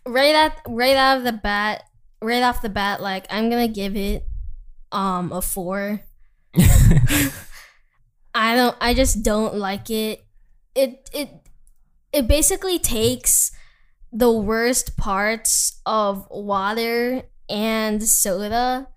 [0.05, 1.83] Right at right out of the bat,
[2.21, 4.25] right off the bat, like I'm gonna give it
[4.91, 6.01] um a four.
[8.33, 8.75] I don't.
[8.81, 10.25] I just don't like it.
[10.75, 11.29] It it
[12.13, 13.51] it basically takes
[14.11, 18.87] the worst parts of water and soda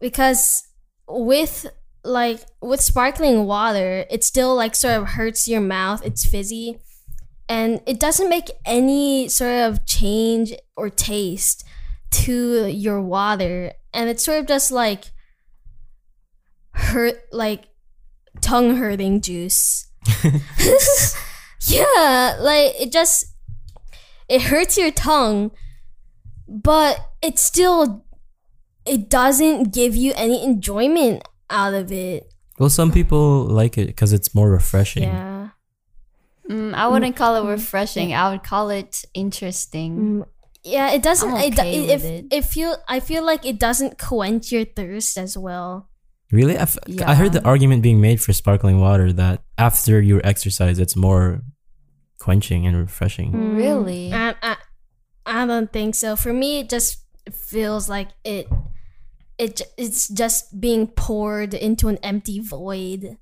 [0.00, 0.66] because
[1.08, 1.66] with
[2.04, 6.04] like with sparkling water, it still like sort of hurts your mouth.
[6.04, 6.78] It's fizzy,
[7.52, 11.66] and it doesn't make any sort of change or taste
[12.10, 15.10] to your water, and it's sort of just like
[16.72, 17.64] hurt like
[18.40, 19.86] tongue hurting juice.
[21.66, 23.26] yeah, like it just
[24.30, 25.50] it hurts your tongue,
[26.48, 28.06] but it still
[28.86, 32.32] it doesn't give you any enjoyment out of it.
[32.58, 35.02] well, some people like it because it's more refreshing.
[35.02, 35.50] Yeah.
[36.48, 38.12] Mm, I wouldn't call it refreshing.
[38.14, 39.98] I would call it interesting.
[39.98, 40.26] Mm,
[40.64, 41.30] Yeah, it doesn't.
[41.30, 42.24] I'm it, okay it, with if, it.
[42.30, 45.88] it feel, I feel like it doesn't quench your thirst as well.
[46.30, 46.56] Really?
[46.56, 51.42] I heard the argument being made for sparkling water that after your exercise, it's more
[52.18, 53.32] quenching and refreshing.
[53.32, 53.56] Mm.
[53.56, 54.12] Really?
[54.12, 54.56] I, I,
[55.26, 56.16] I don't think so.
[56.16, 58.48] For me, it just feels like it.
[59.38, 63.18] It it's just being poured into an empty void.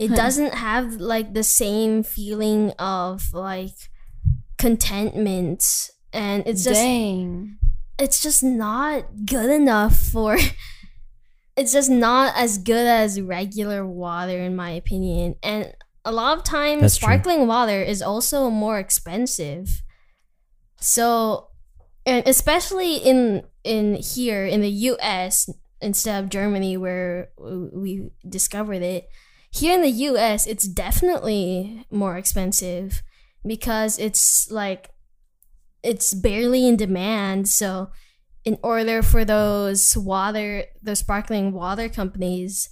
[0.00, 0.16] It Huh.
[0.16, 3.76] doesn't have like the same feeling of like
[4.58, 7.58] contentment, and it's just Dang.
[7.98, 10.36] it's just not good enough for
[11.56, 15.72] it's just not as good as regular water in my opinion and
[16.04, 17.06] a lot of times That's true.
[17.08, 19.82] sparkling water is also more expensive
[20.80, 21.48] so
[22.06, 29.08] and especially in in here in the US instead of Germany where we discovered it
[29.50, 33.02] here in the US it's definitely more expensive
[33.46, 34.90] because it's like
[35.82, 37.90] it's barely in demand so
[38.44, 42.68] in order for those water those sparkling water companies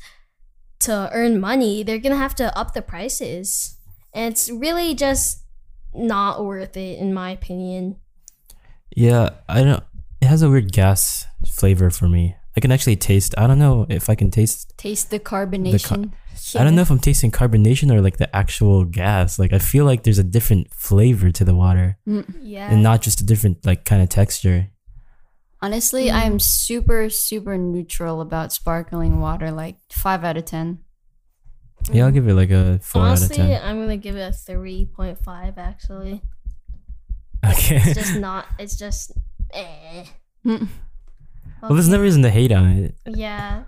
[0.81, 3.79] to earn money they're gonna have to up the prices
[4.15, 5.45] and it's really just
[5.95, 7.97] not worth it in my opinion
[8.95, 9.85] Yeah, I don't.
[10.21, 12.37] It has a weird gas flavor for me.
[12.57, 13.35] I can actually taste.
[13.39, 14.77] I don't know if I can taste.
[14.77, 16.13] Taste the carbonation.
[16.57, 19.39] I don't know if I'm tasting carbonation or like the actual gas.
[19.39, 21.99] Like I feel like there's a different flavor to the water,
[22.41, 24.71] yeah and not just a different like kind of texture.
[25.61, 26.13] Honestly, Mm.
[26.15, 29.51] I'm super, super neutral about sparkling water.
[29.51, 30.79] Like five out of ten.
[31.93, 33.63] Yeah, I'll give it like a four honestly out of ten.
[33.69, 36.21] i'm gonna give it a 3.5 actually
[37.47, 37.77] Okay.
[37.77, 39.13] it's just not it's just
[39.53, 40.05] eh.
[40.45, 40.69] Mm.
[41.63, 42.95] well, there's no reason to hate on it.
[43.07, 43.63] yeah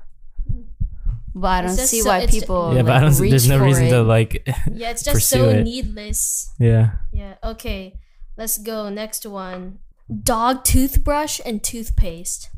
[1.41, 2.75] But I don't just see so- why it's ju- people.
[2.75, 3.17] yeah, but I don't.
[3.17, 3.91] There's no reason it.
[3.91, 4.47] to like.
[4.73, 5.63] yeah it's just so it.
[5.65, 6.93] needless yeah.
[7.13, 7.35] Yeah.
[7.43, 7.99] Okay.
[8.37, 9.79] Let's go next one.
[10.23, 12.51] Dog toothbrush and toothpaste.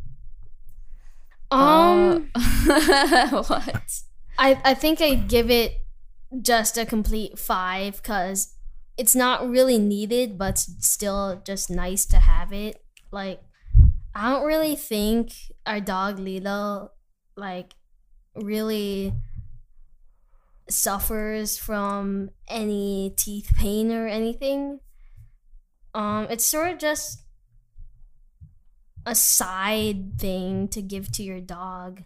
[1.51, 4.01] Um, Uh, what?
[4.39, 5.77] I I think I give it
[6.41, 8.55] just a complete five because
[8.97, 12.83] it's not really needed, but it's still just nice to have it.
[13.11, 13.43] Like,
[14.15, 15.33] I don't really think
[15.67, 16.93] our dog Lilo
[17.37, 17.75] like
[18.35, 19.13] really
[20.69, 24.81] suffers from any teeth pain or anything.
[25.95, 27.21] Um, it's sort of just
[29.05, 32.03] a side thing to give to your dog.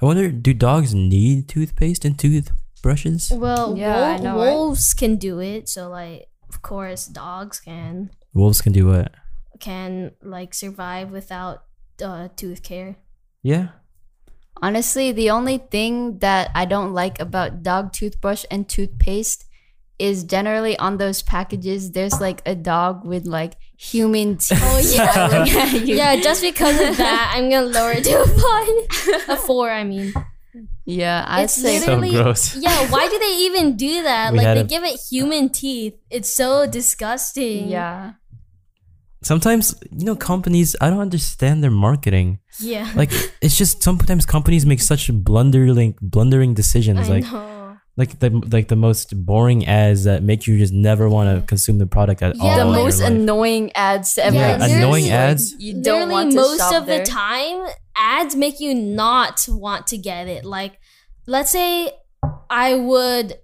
[0.00, 3.30] I wonder, do dogs need toothpaste and toothbrushes?
[3.32, 4.52] Well, Yeah, I wol- know, right?
[4.54, 9.12] wolves can do it, so like, of course, dogs can Wolves can do what?
[9.60, 11.64] can like survive without
[12.00, 12.96] uh, tooth care.
[13.42, 13.68] Yeah.
[14.62, 19.44] Honestly, the only thing that I don't like about dog toothbrush and toothpaste
[19.98, 21.90] is generally on those packages.
[21.92, 24.58] There's like a dog with like human teeth.
[24.62, 25.96] Oh yeah, smiling at you.
[25.96, 26.16] yeah.
[26.20, 29.70] Just because of that, I'm gonna lower it to a five, a four.
[29.70, 30.12] I mean,
[30.84, 31.24] yeah.
[31.26, 32.56] I'd it's say So gross.
[32.56, 32.90] yeah.
[32.90, 34.32] Why do they even do that?
[34.32, 35.94] We like they a- give it human teeth.
[36.10, 37.68] It's so disgusting.
[37.68, 38.12] yeah.
[39.22, 42.38] Sometimes, you know, companies, I don't understand their marketing.
[42.60, 42.90] yeah.
[42.96, 43.10] Like,
[43.42, 47.08] it's just sometimes companies make such blundering, blundering decisions.
[47.08, 47.76] I like, know.
[47.96, 51.78] like the like the most boring ads that make you just never want to consume
[51.78, 52.58] the product at Yeah, all.
[52.72, 54.74] the most annoying ads to ever Yeah, exist.
[54.74, 55.54] annoying Like, ads?
[55.58, 57.00] you don't Literally want to most shop of there.
[57.00, 60.78] the time ads make you not want to get it like
[61.26, 61.90] let's say
[62.48, 63.34] i would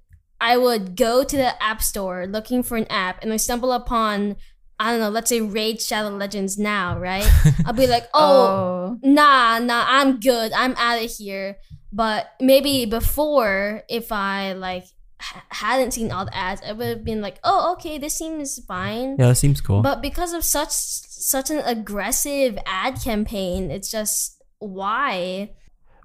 [0.41, 4.37] i would go to the app store looking for an app and i stumble upon
[4.79, 7.29] I don't know, let's say Raid Shadow Legends now, right?
[7.67, 8.21] I'll be like, oh.
[8.23, 10.53] oh, nah, nah, I'm good.
[10.53, 11.57] I'm out of here.
[11.93, 17.05] But maybe before, if I like h- hadn't seen all the ads, I would have
[17.05, 19.17] been like, oh, okay, this seems fine.
[19.17, 19.81] Yeah, that seems cool.
[19.81, 25.53] But because of such such an aggressive ad campaign, it's just why.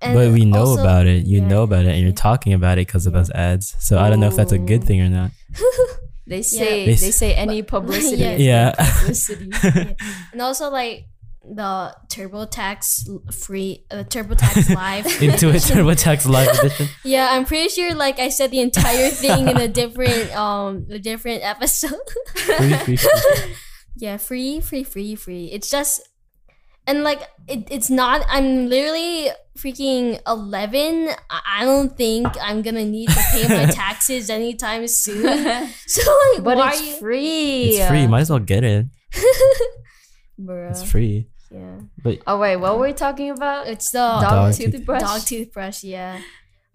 [0.01, 1.25] And but we know also- about it.
[1.25, 3.75] You yeah, know about it, and you're talking about it because of those ads.
[3.79, 5.31] So I don't know if that's a good thing or not.
[6.29, 8.37] They say They they, say any publicity Yeah.
[8.37, 8.71] Yeah.
[8.77, 9.49] publicity.
[9.63, 9.93] Yeah.
[10.31, 11.05] and also like
[11.43, 15.05] the TurboTax l- free, uh, TurboTax live.
[15.21, 16.87] Into a TurboTax live edition.
[17.03, 20.99] yeah, I'm pretty sure like I said the entire thing in a different um a
[20.99, 21.97] different episode.
[22.35, 23.55] Free, free, free.
[23.97, 25.45] yeah, free, free, free, free.
[25.51, 26.07] It's just
[26.89, 28.25] and like it, it's not.
[28.27, 31.09] I'm literally freaking eleven.
[31.29, 35.23] I I don't think I'm gonna need to pay my taxes anytime soon.
[35.87, 36.01] So
[36.33, 36.93] like, but why it's are you?
[36.99, 37.63] free.
[37.77, 38.07] It's free.
[38.07, 38.85] Might as well get it.
[40.39, 40.69] Bruh.
[40.71, 41.27] It's free.
[41.51, 43.65] Yeah, But Oh wait, what were we talking about?
[43.67, 45.01] it's the Dog, Dog toothbrush.
[45.01, 45.83] dog toothbrush.
[45.83, 46.21] Yeah,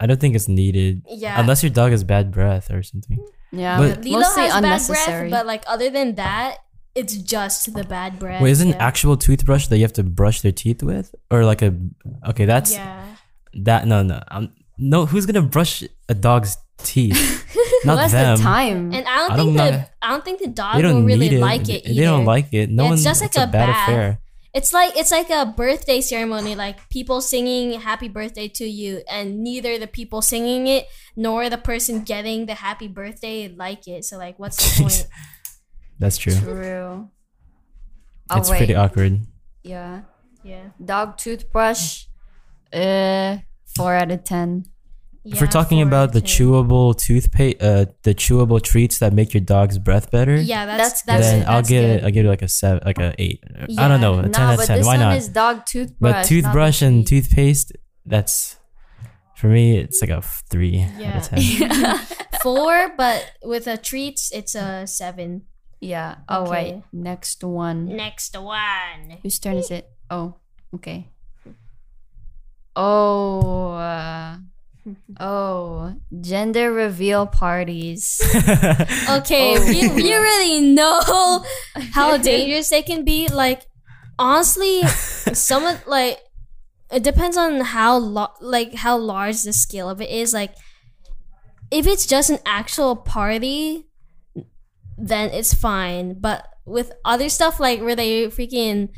[0.01, 1.01] I don't think it's needed.
[1.07, 1.39] yeah.
[1.39, 3.17] Unless your dog has bad breath or something.
[3.53, 5.29] Yeah, But- Lilo mostly has bad unnecessary.
[5.29, 6.57] breath, but like other than that,
[6.95, 8.41] it's just the bad breath.
[8.41, 8.77] Wait, isn't yeah.
[8.87, 11.75] actual toothbrush that you have to brush their teeth with, or like a?
[12.29, 13.05] Okay, that's yeah.
[13.63, 13.85] that.
[13.87, 15.05] No, no, um, no.
[15.05, 17.43] Who's gonna brush a dog's teeth?
[17.53, 18.37] Who Not has them.
[18.37, 18.93] the time?
[18.93, 19.83] And I don't I think don't the know.
[20.01, 21.41] I don't think the dog will really need it.
[21.41, 22.69] like it They don't like it.
[22.69, 22.93] No Yeah, one.
[22.95, 23.89] it's just like a, a bad bath.
[23.89, 24.19] affair.
[24.53, 29.43] It's like it's like a birthday ceremony, like people singing "Happy Birthday" to you, and
[29.43, 34.05] neither the people singing it nor the person getting the happy birthday like it.
[34.05, 35.07] So like, what's the point?
[35.99, 36.33] That's true.
[36.35, 37.09] True.
[38.29, 38.57] Oh, it's wait.
[38.57, 39.21] pretty awkward.
[39.63, 40.01] Yeah.
[40.43, 40.69] Yeah.
[40.83, 42.05] Dog toothbrush.
[42.73, 43.37] Uh,
[43.75, 44.65] four out of ten.
[45.23, 46.29] if we're talking about the ten.
[46.29, 51.03] chewable toothpaste, uh, the chewable treats that make your dog's breath better, yeah, that's That's-
[51.05, 53.41] that's then I'll that's give I'll give it like a seven, like a eight.
[53.77, 54.77] I don't know, a ten no, out of but ten.
[54.77, 55.17] this Why one not?
[55.17, 56.13] is dog toothbrush.
[56.13, 57.71] But toothbrush and the toothpaste,
[58.05, 58.57] that's
[59.35, 59.77] for me.
[59.77, 61.17] It's like a f- three out Yeah.
[61.17, 61.99] of ten.
[62.43, 65.43] four, but with a treats, it's a seven.
[65.85, 66.15] Yeah.
[66.27, 66.51] Oh Okay.
[66.51, 66.83] wait.
[66.91, 67.85] Next one.
[67.95, 69.21] Next one.
[69.21, 69.85] Whose turn is it?
[70.09, 70.35] Oh,
[70.73, 71.09] okay.
[72.75, 74.37] Oh, uh,
[75.19, 78.19] oh, gender reveal parties.
[79.09, 79.65] Okay, Oh.
[79.65, 81.43] we, we already know
[81.93, 83.27] how dangerous they can be.
[83.27, 83.61] Like,
[84.19, 84.81] honestly,
[85.33, 86.19] some of like
[86.91, 90.33] it depends on how lo- like how large the scale of it is.
[90.33, 90.53] Like,
[91.71, 93.85] if it's just an actual party,
[94.97, 96.19] then it's fine.
[96.19, 98.89] But with other stuff like where they freaking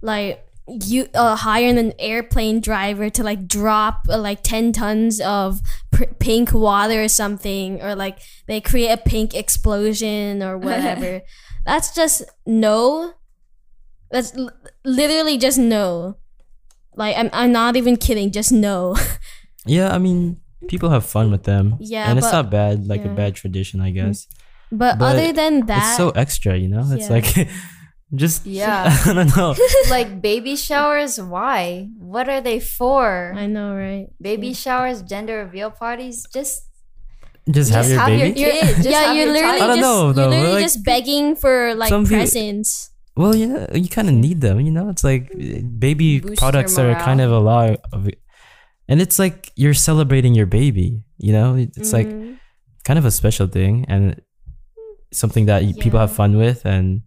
[0.00, 5.60] like you uh, hire an airplane driver to like drop uh, like 10 tons of
[5.90, 11.22] pr- pink water or something or like they create a pink explosion or whatever
[11.66, 13.14] that's just no
[14.12, 14.52] that's l-
[14.84, 16.16] literally just no
[16.94, 18.96] like I'm, I'm not even kidding just no
[19.66, 21.76] yeah, I mean, people have fun with them.
[21.80, 22.86] Yeah, and it's not bad.
[22.86, 23.12] Like yeah.
[23.12, 24.26] a bad tradition, I guess.
[24.72, 26.84] But, But other than that it's so extra, you know.
[26.92, 27.14] It's Yeah.
[27.16, 27.48] like
[28.14, 28.90] just Yeah.
[29.06, 29.54] I don't know.
[29.90, 31.20] like baby showers.
[31.20, 31.88] Why?
[31.98, 33.32] What are they for?
[33.36, 36.26] i know right Baby showers, gender reveal parties.
[36.32, 36.66] Just
[37.50, 38.40] Just have your have your baby.
[38.40, 38.76] kid.
[38.76, 39.62] Just yeah have you're your literally child.
[39.62, 42.90] I don't just know, you're though, literally like, just begging for like some people- presents
[43.16, 44.60] Well, yeah, you kind of need them.
[44.60, 48.08] You know, it's like uh, baby Boost products are kind of a lot of,
[48.88, 51.02] and it's like you're celebrating your baby.
[51.18, 52.38] You know, it's like Mhm.
[52.86, 54.16] kind of a special thing and
[55.12, 56.64] something that you people have fun with.
[56.64, 57.02] And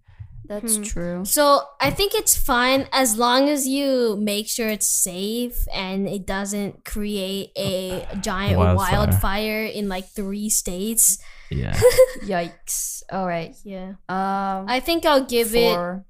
[0.45, 0.83] that's Hmm.
[0.83, 1.25] true.
[1.25, 6.25] So I think it's fine as long as you make sure it's safe and it
[6.27, 8.97] doesn't create a giant Wildfire.
[8.99, 11.17] wildfire, in like three states.
[11.49, 11.73] yeah,
[12.25, 13.03] Yikes.
[13.11, 13.55] All right.
[13.63, 16.05] Yeah, Um, I think I'll give four.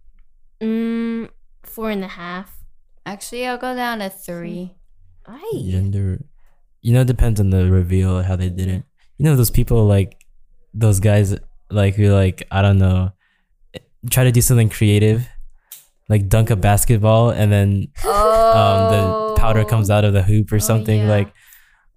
[0.60, 1.30] it mm,
[1.64, 2.58] four and a half.
[3.06, 4.76] Actually, I'll go down to three.
[5.28, 5.68] Aye.
[5.70, 6.26] gender.
[6.82, 8.84] You know, it depends on the reveal how they did it.
[9.18, 10.26] You know, those people like
[10.74, 11.36] those guys
[11.74, 13.12] like who like I don't know
[14.10, 15.28] try to do something creative,
[16.10, 20.52] like dunk a basketball and then Oh, um, the powder comes out of the hoop
[20.52, 21.10] or something yeah.
[21.10, 21.34] like,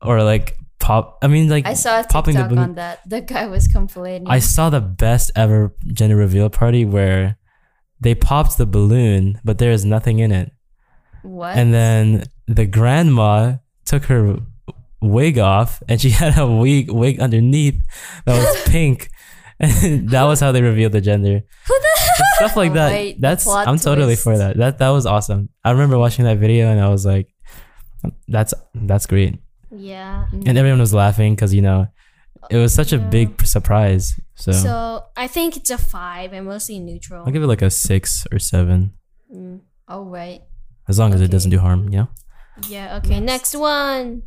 [0.01, 1.19] or like pop.
[1.23, 2.65] I mean, like I saw a popping the TikTok balloon.
[2.71, 3.09] on that.
[3.09, 4.29] The guy was complaining.
[4.29, 7.39] I saw the best ever gender reveal party where
[8.01, 10.53] they popped the balloon, but there is nothing in it,
[11.23, 11.57] what?
[11.57, 14.39] and then the grandma took her
[15.01, 17.83] wig off, and she had a wig wig underneath
[18.25, 19.09] that was pink.
[19.59, 21.43] And that was how they revealed the gender.
[22.19, 22.91] Just stuff like that.
[22.93, 24.57] wait, the That's I'm totally for that.
[24.57, 25.49] That that was awesome.
[25.65, 27.29] I remember watching that video and I was like,
[28.29, 29.39] that's that's great.
[29.71, 30.27] Yeah.
[30.33, 31.89] And everyone was laughing because you know
[32.51, 34.19] it was such a big surprise.
[34.37, 37.25] So, So I think it's a five and mostly neutral.
[37.27, 38.93] I'll give it like a six or seven,
[39.35, 39.61] Mm.
[39.89, 40.43] Oh right.
[40.89, 41.89] as long as it doesn't do harm.
[41.91, 42.07] Yeah.
[42.69, 42.97] Yeah.
[42.99, 43.21] Okay.
[43.21, 44.23] Next one.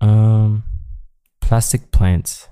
[0.00, 0.64] Um,
[1.40, 2.48] plastic plants.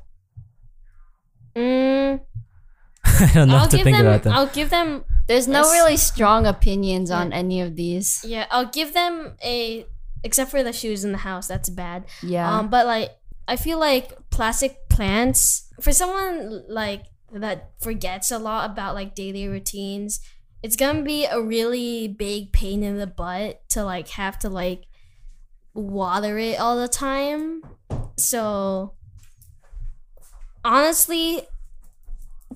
[1.56, 2.20] Mm,
[3.04, 4.06] I don't know I'll what to give think them.
[4.06, 4.32] about them.
[4.32, 5.04] I'll give them.
[5.26, 5.72] There's no Yes.
[5.72, 8.24] really strong opinions on any of these.
[8.26, 8.46] Yeah.
[8.50, 9.86] I'll give them a.
[10.22, 12.04] Except for the shoes in the house, that's bad.
[12.22, 12.58] Yeah.
[12.58, 13.10] Um, but like,
[13.48, 19.48] I feel like plastic plants for someone like that forgets a lot about like daily
[19.48, 20.20] routines.
[20.62, 24.84] It's gonna be a really big pain in the butt to like have to like
[25.74, 27.62] water it all the time.
[28.18, 28.92] So
[30.64, 31.42] honestly,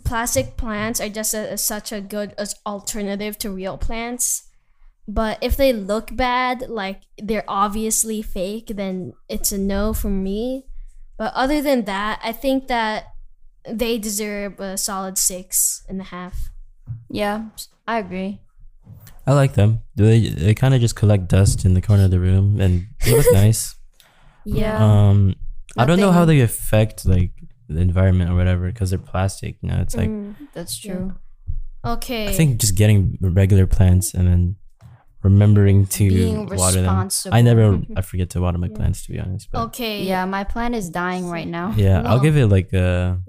[0.04, 4.48] plastic plants are just a, such a good as alternative to real plants.
[5.06, 10.64] But if they look bad, like they're obviously fake, then it's a no from me.
[11.18, 13.04] But other than that, I think that
[13.68, 16.50] they deserve a solid six and a half.
[17.10, 17.48] yeah,
[17.86, 18.40] I agree.
[19.26, 19.82] I like them.
[19.96, 23.16] They they kind of just collect dust in the corner of the room, and they
[23.16, 23.74] look nice.
[24.44, 24.76] Yeah.
[24.84, 25.34] Um,
[25.76, 27.32] I don't know how they affect like
[27.68, 29.56] the environment or whatever because they're plastic.
[29.60, 30.34] You know, it's like Mm.
[30.52, 31.14] That's true.
[31.84, 32.28] Okay.
[32.28, 34.56] I think just getting regular plants and then
[35.22, 37.08] remembering to Being water them.
[37.32, 39.48] I never I forget to water my plants to be honest.
[39.50, 40.02] But okay.
[40.02, 41.72] Yeah, my plant is dying right now.
[41.76, 43.20] yeah, I'll give it like a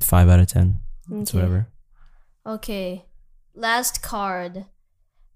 [0.00, 0.78] five out of ten.
[1.10, 1.38] It's Okay.
[1.38, 1.68] whatever.
[2.46, 3.04] Okay.
[3.54, 4.66] Last card.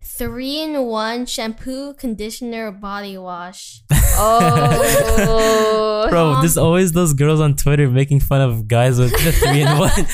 [0.05, 3.83] Three in one shampoo, conditioner, body wash.
[4.15, 6.07] Oh.
[6.11, 9.63] Bro, Um, there's always those girls on Twitter making fun of guys with the three
[9.63, 9.91] in one.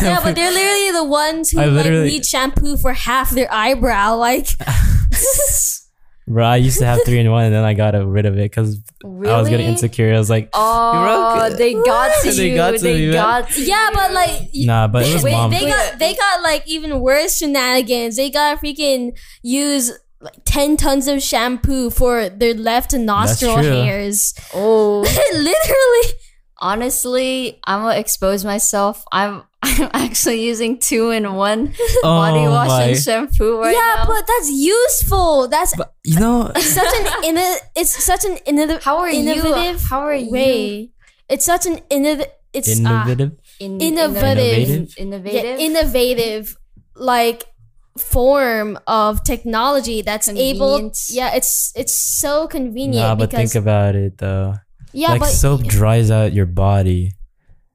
[0.00, 4.16] Yeah, but they're literally the ones who like need shampoo for half their eyebrow.
[4.16, 4.46] Like,
[6.28, 8.42] Bro, I used to have three in one, and then I got rid of it
[8.50, 10.14] because I was getting insecure.
[10.14, 12.54] I was like, Oh, You're they got to They you.
[12.56, 15.50] got to they you, got to yeah, but like, nah, but it was wait, mom.
[15.50, 18.16] they got they got like even worse shenanigans.
[18.16, 24.32] They got freaking use like ten tons of shampoo for their left nostril hairs.
[24.54, 25.00] oh,
[25.32, 26.21] Literally.
[26.62, 29.04] Honestly, I'm gonna expose myself.
[29.12, 31.66] I'm I'm actually using two in one
[32.02, 32.82] body Oh wash my.
[32.84, 34.06] and shampoo right yeah, now.
[34.06, 35.48] but that's useful.
[35.48, 40.00] That's But you know, such an inno- it's such an innovative How are you- how
[40.00, 40.90] are you- way.
[41.28, 43.32] It's such an innovative it's uh, innovative.
[43.60, 44.94] In- Innovative.
[44.98, 46.56] innovative, yeah, innovative
[46.96, 47.44] like
[47.98, 54.16] form of technology that's able yeah it's it's so convenient Nah, but think about it
[54.18, 54.54] though.
[54.92, 57.12] Yeah like but soap dries out your body.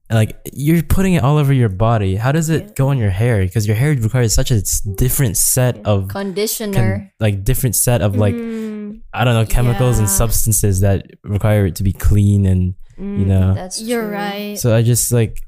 [0.09, 2.15] And, Like you're putting it all over your body.
[2.15, 3.41] How does it go on your hair?
[3.41, 4.61] Because your hair requires such a
[4.95, 6.73] different set of conditioner.
[6.73, 11.65] con- like different set of like Mm, I don't know chemicals and substances that require
[11.65, 13.53] it to be clean and you mm, know.
[13.53, 14.11] That's you're true.
[14.11, 15.39] right So I just like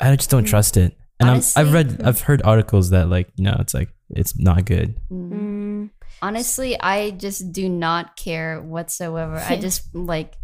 [0.00, 0.96] I just don't trust it.
[1.18, 4.64] And I'm, I've read I've heard articles that like you know it's like it's not
[4.66, 5.00] good.
[5.10, 5.32] Mm.
[5.32, 5.90] Mm,
[6.22, 9.36] Honestly, I just do not care whatsoever.
[9.36, 10.36] I just like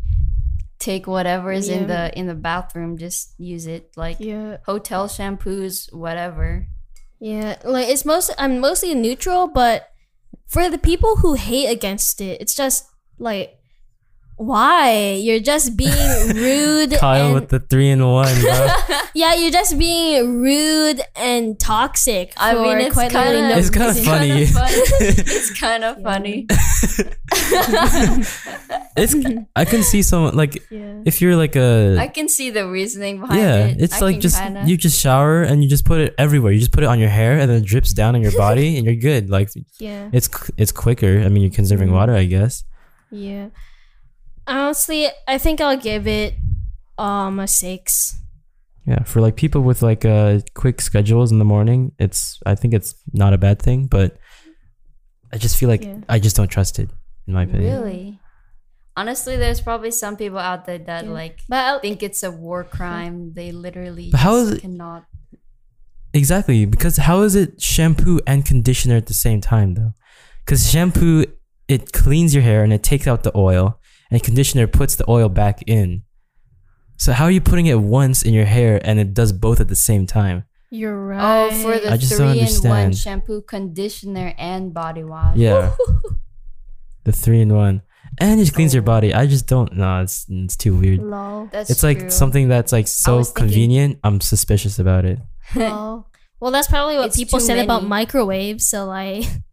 [0.82, 3.94] take whatever is in the in the bathroom, just use it.
[3.96, 6.66] Like yeah hotel shampoos, whatever.
[7.22, 9.86] yeah like it's most i'm mostly neutral but
[10.50, 13.61] for the people who hate against it it's just like
[14.36, 15.92] why you're just being
[16.34, 18.68] rude Kyle and- with the three and one, bro.
[19.14, 22.32] Yeah, you're just being rude and toxic.
[22.38, 24.46] I mean, it's quite kind literally of no It's kinda funny.
[25.28, 26.46] it's kind of funny.
[28.96, 29.14] it's
[29.56, 31.02] I can see someone like Yeah.
[31.04, 33.42] if you're like a I can see the reasoning behind it.
[33.42, 33.80] yeah, it.
[33.82, 36.52] it's I like just kinda- you just shower and you just put it everywhere.
[36.52, 38.76] You just put it on your hair and then it drips down on your body
[38.76, 39.30] and you're good.
[39.30, 40.08] Like Yeah.
[40.12, 41.20] it's it's quicker.
[41.20, 41.96] I mean, you're conserving Mm-hmm.
[41.96, 42.64] water, I guess.
[43.10, 43.48] Yeah.
[44.46, 46.34] Honestly, I think I'll give it
[46.98, 48.18] um a six.
[48.86, 52.74] Yeah, for like people with like uh quick schedules in the morning, it's I think
[52.74, 54.16] it's not a bad thing, but
[55.32, 55.98] I just feel like Yeah.
[56.08, 56.90] I just don't trust it
[57.26, 57.72] in my opinion.
[57.80, 58.18] Really?
[58.96, 61.10] Honestly, there's probably some people out there that Yeah.
[61.10, 63.32] like But I'll, think it's a war crime.
[63.34, 65.04] They literally But how just is it- cannot.
[66.14, 69.92] Exactly, because how is it shampoo and conditioner at the same time though?
[70.44, 71.24] Because shampoo
[71.68, 73.80] it cleans your hair and it takes out the oil,
[74.12, 76.02] and conditioner puts the oil back in.
[76.98, 79.68] So how are you putting it once in your hair and it does both at
[79.68, 80.44] the same time?
[80.70, 81.50] you're right.
[81.52, 82.96] Oh, for the I just don't three in one understand.
[82.96, 85.36] shampoo, conditioner, and body wash.
[85.36, 85.74] Yeah,
[87.04, 87.82] the three in one,
[88.18, 89.12] and it cleans your body.
[89.12, 89.72] I just don't.
[89.76, 91.00] No, it's it's too weird.
[91.02, 91.48] lol.
[91.52, 92.10] That's It's like true.
[92.10, 93.98] something that's like so was thinking- convenient.
[94.04, 95.18] I'm suspicious about it.
[95.54, 96.06] lol.
[96.40, 97.90] Well, that's probably what It's people too said about many.
[97.90, 98.66] microwaves.
[98.66, 99.24] So like,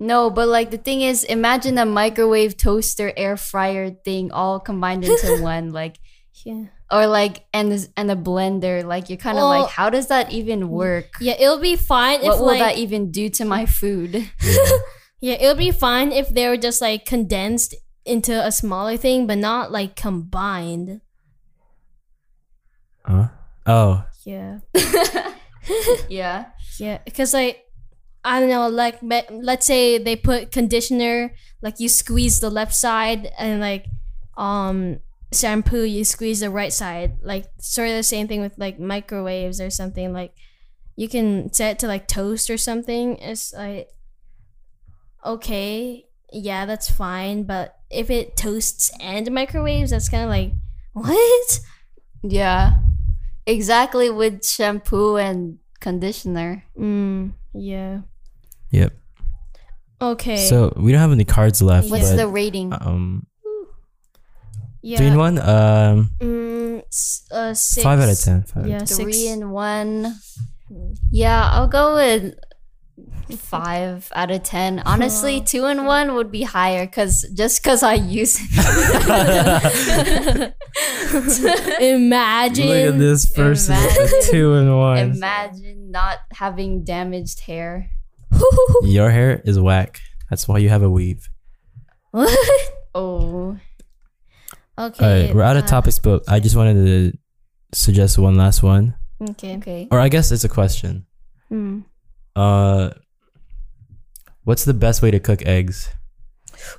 [0.00, 5.04] No, but like the thing is, imagine a microwave, toaster, air fryer thing all combined
[5.04, 5.72] into one.
[5.72, 5.98] Like
[6.44, 6.64] yeah.
[6.90, 8.84] or like and and a blender.
[8.84, 11.06] Like you're kind of Well, like, how does that even work?
[11.20, 14.30] Yeah, it'll be fine What if will like that even do to my food?
[15.20, 17.74] yeah, it'll be fine if they were just like condensed
[18.04, 21.00] into a smaller thing, but not like combined.
[23.04, 23.28] Huh?
[23.66, 24.58] Oh, Yeah,
[26.08, 26.46] yeah.
[26.78, 27.64] yeah, because like
[28.28, 28.98] I don't know, like
[29.30, 33.86] let's say they put conditioner, like you squeeze the left side, and like
[34.36, 35.00] um
[35.32, 39.62] shampoo you squeeze the right side, like sort of the same thing with like microwaves
[39.62, 40.12] or something.
[40.12, 40.34] Like
[40.94, 43.16] you can set it to like toast or something.
[43.16, 43.88] It's like
[45.24, 50.52] okay, yeah, that's fine, but if it toasts and microwaves, that's kind of like
[50.92, 51.60] what?
[52.22, 52.72] Yeah.
[53.46, 56.64] Exactly with shampoo and conditioner.
[56.78, 58.00] Mm, yeah.
[58.70, 58.92] Yep.
[60.00, 60.46] Okay.
[60.48, 61.90] So we don't have any cards left.
[61.90, 62.72] What's but, the rating?
[62.72, 63.26] um
[64.82, 64.98] yeah.
[64.98, 65.38] three in one?
[65.38, 66.82] Um Mm,
[67.32, 67.82] uh, six.
[67.82, 68.42] five out of ten.
[68.44, 69.32] Five out Yeah, Three six.
[69.32, 70.14] and one.
[71.10, 72.34] Yeah, I'll go with
[73.38, 74.80] five out of ten.
[74.86, 78.38] Honestly, two and one would be higher because just because I use.
[81.80, 82.66] Imagine.
[82.68, 84.98] Look at this person Imagine- two and one.
[84.98, 87.90] Imagine not having damaged hair.
[88.82, 90.00] Your hair is whack.
[90.30, 91.28] That's why you have a weave.
[92.10, 92.28] What?
[92.94, 93.58] Oh,
[94.78, 95.04] Okay.
[95.04, 97.18] All right, we're out of uh, topics, but I just wanted to
[97.74, 98.94] suggest one last one,
[99.30, 99.56] Okay.
[99.56, 99.88] okay.
[99.90, 101.04] or I guess it's a question.
[101.50, 101.84] Mm.
[102.36, 102.90] Uh,
[104.44, 105.90] what's the best way to cook eggs?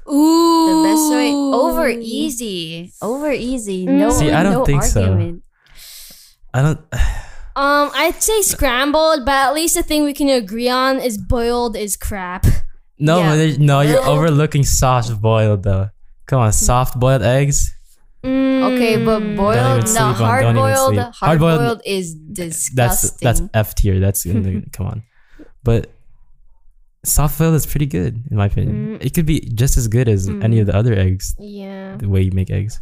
[0.10, 0.84] Ooh.
[0.84, 3.86] The best way over easy, over easy.
[3.86, 5.38] No, See, I don't no think so.
[6.53, 6.80] I don't.
[7.60, 11.76] Um, I'd say scrambled, but at least the thing we can agree on is boiled
[11.76, 12.45] is crap.
[12.97, 13.36] No, Yeah.
[13.36, 15.89] there- no, you're overlooking soft boiled though.
[16.26, 17.74] Come on, soft boiled eggs.
[18.24, 19.36] Okay, but Mm.
[19.36, 23.18] boiled, even no, sleep on- hard boiled, hard Hard-boiled- boiled is That's disgusting.
[23.26, 23.99] that's that's F tier.
[23.99, 25.03] That's in the, come on,
[25.64, 25.91] but
[27.05, 28.99] soft boiled is pretty good in my opinion.
[28.99, 29.05] Mm.
[29.05, 31.36] It could be just as good as any of the other eggs.
[31.39, 31.95] Yeah.
[31.97, 32.80] The way you make eggs.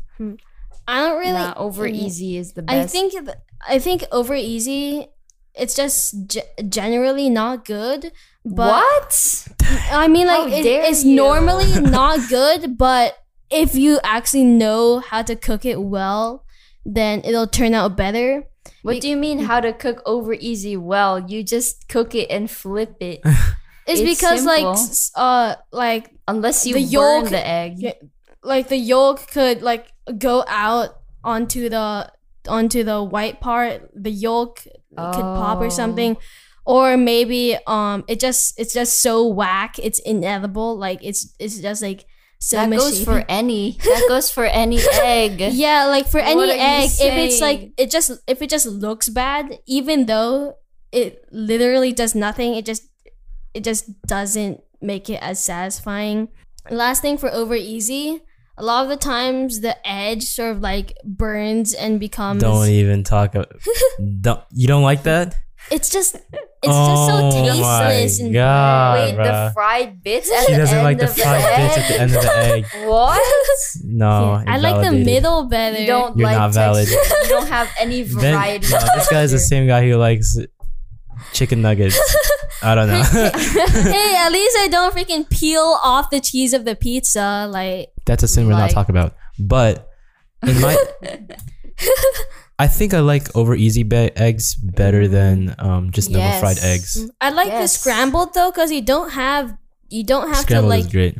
[0.90, 1.34] I don't really.
[1.34, 1.96] Nah, over Mm.
[1.96, 2.76] easy is the best.
[2.78, 3.38] I think th-
[3.68, 5.08] I think over easy.
[5.56, 8.12] It's just ge- generally not good.
[8.46, 9.48] But what?
[9.92, 11.16] I mean, like it, it's you.
[11.16, 13.18] normally not good, but
[13.50, 16.46] if you actually know how to cook it well,
[16.86, 18.44] then it'll turn out better.
[18.84, 20.78] What do you mean how to cook over easy?
[20.78, 23.22] Well, you just cook it and flip it.
[23.90, 24.74] It's, It's because like simple.
[24.74, 27.94] s- uh like Unless you The burn yolk- the egg.
[28.44, 29.88] Like the yolk could like
[30.18, 30.90] go out
[31.24, 32.12] onto the
[32.48, 33.90] onto the white part.
[33.94, 35.64] The yolk could pop Oh.
[35.66, 36.18] or something.
[36.66, 41.82] Or maybe um it just it's just so whack it's inedible like it's it's just
[41.82, 42.06] like
[42.40, 43.78] so that goes for any.
[43.84, 45.40] That goes for any egg.
[45.40, 49.58] Yeah, like for any egg, if it's like it just if it just looks bad,
[49.66, 50.56] even though
[50.92, 52.84] it literally does nothing, it just
[53.54, 56.28] it just doesn't make it as satisfying.
[56.70, 58.22] Last thing for over easy,
[58.58, 63.04] a lot of the times the edge sort of like burns and becomes Don't even
[63.04, 63.36] talk.
[63.36, 63.52] About,
[64.22, 65.36] don't you don't like that?
[65.70, 66.24] it's just it's
[66.64, 69.18] just so Oh tasteless my and God.
[69.18, 71.88] Wait, the fried bits at She the doesn't end like the of fried bits at
[71.90, 72.66] the end of the egg.
[72.88, 73.22] What?
[73.84, 75.80] No, I like the middle better.
[75.80, 76.88] You don't You're like not valid.
[76.88, 77.16] texture.
[77.24, 78.68] You don't have any Ben, variety.
[78.72, 80.38] no, this guy's the same guy who likes
[81.34, 82.00] chicken nuggets.
[82.64, 83.04] I don't know.
[83.04, 87.48] hey, at least I don't freaking peel off the cheese of the pizza.
[87.50, 89.14] Like, That's a sin we're not Like- talking about.
[89.38, 89.88] But
[90.42, 90.76] in my,
[92.60, 96.40] I think I like over easy be- eggs better than um, just normal Yes.
[96.40, 97.08] fried eggs.
[97.22, 99.56] I like the scrambled though, because you don't have
[99.90, 101.18] you don't have Scrambled to is like great.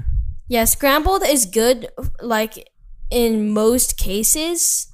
[0.48, 1.88] yeah, scrambled is good
[2.22, 2.68] like
[3.12, 4.92] in most cases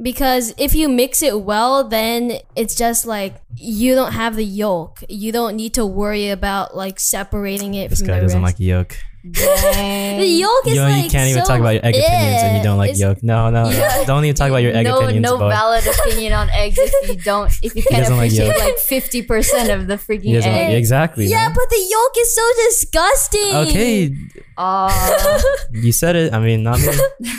[0.00, 5.02] because if you mix it well, then it's just like you don't have the yolk.
[5.08, 8.58] You don't need to worry about like separating it This from guy the doesn't rest.
[8.58, 8.96] like yolk.
[9.24, 12.42] The yolk is You know, like you can't even so talk about your egg opinions
[12.42, 13.22] and you don't like It's- yolk.
[13.22, 14.04] No, no, Yeah.
[14.04, 15.48] don't even talk about your egg no, opinions, no boy.
[15.48, 19.22] valid opinion on eggs if you don't if you can't doesn't like appreciate like fifty
[19.22, 20.74] percent of the freaking He doesn't like egg.
[20.74, 21.26] exactly.
[21.26, 21.54] Yeah, man.
[21.54, 23.54] but the yolk is so disgusting.
[23.68, 24.14] Okay,
[24.58, 25.42] Aw.
[25.72, 26.32] you said it.
[26.32, 26.88] I mean, not me.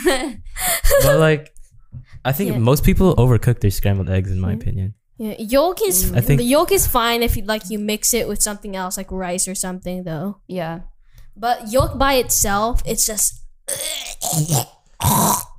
[1.02, 1.52] but like,
[2.24, 2.58] I think Yeah.
[2.58, 4.94] most people overcook their scrambled eggs, in my opinion.
[5.18, 6.16] Yeah, yolk is mm.
[6.16, 8.96] I think- the yolk is fine if you like you mix it with something else
[8.96, 10.38] like rice or something though.
[10.48, 10.80] yeah.
[11.36, 13.42] But yolk by itself, it's just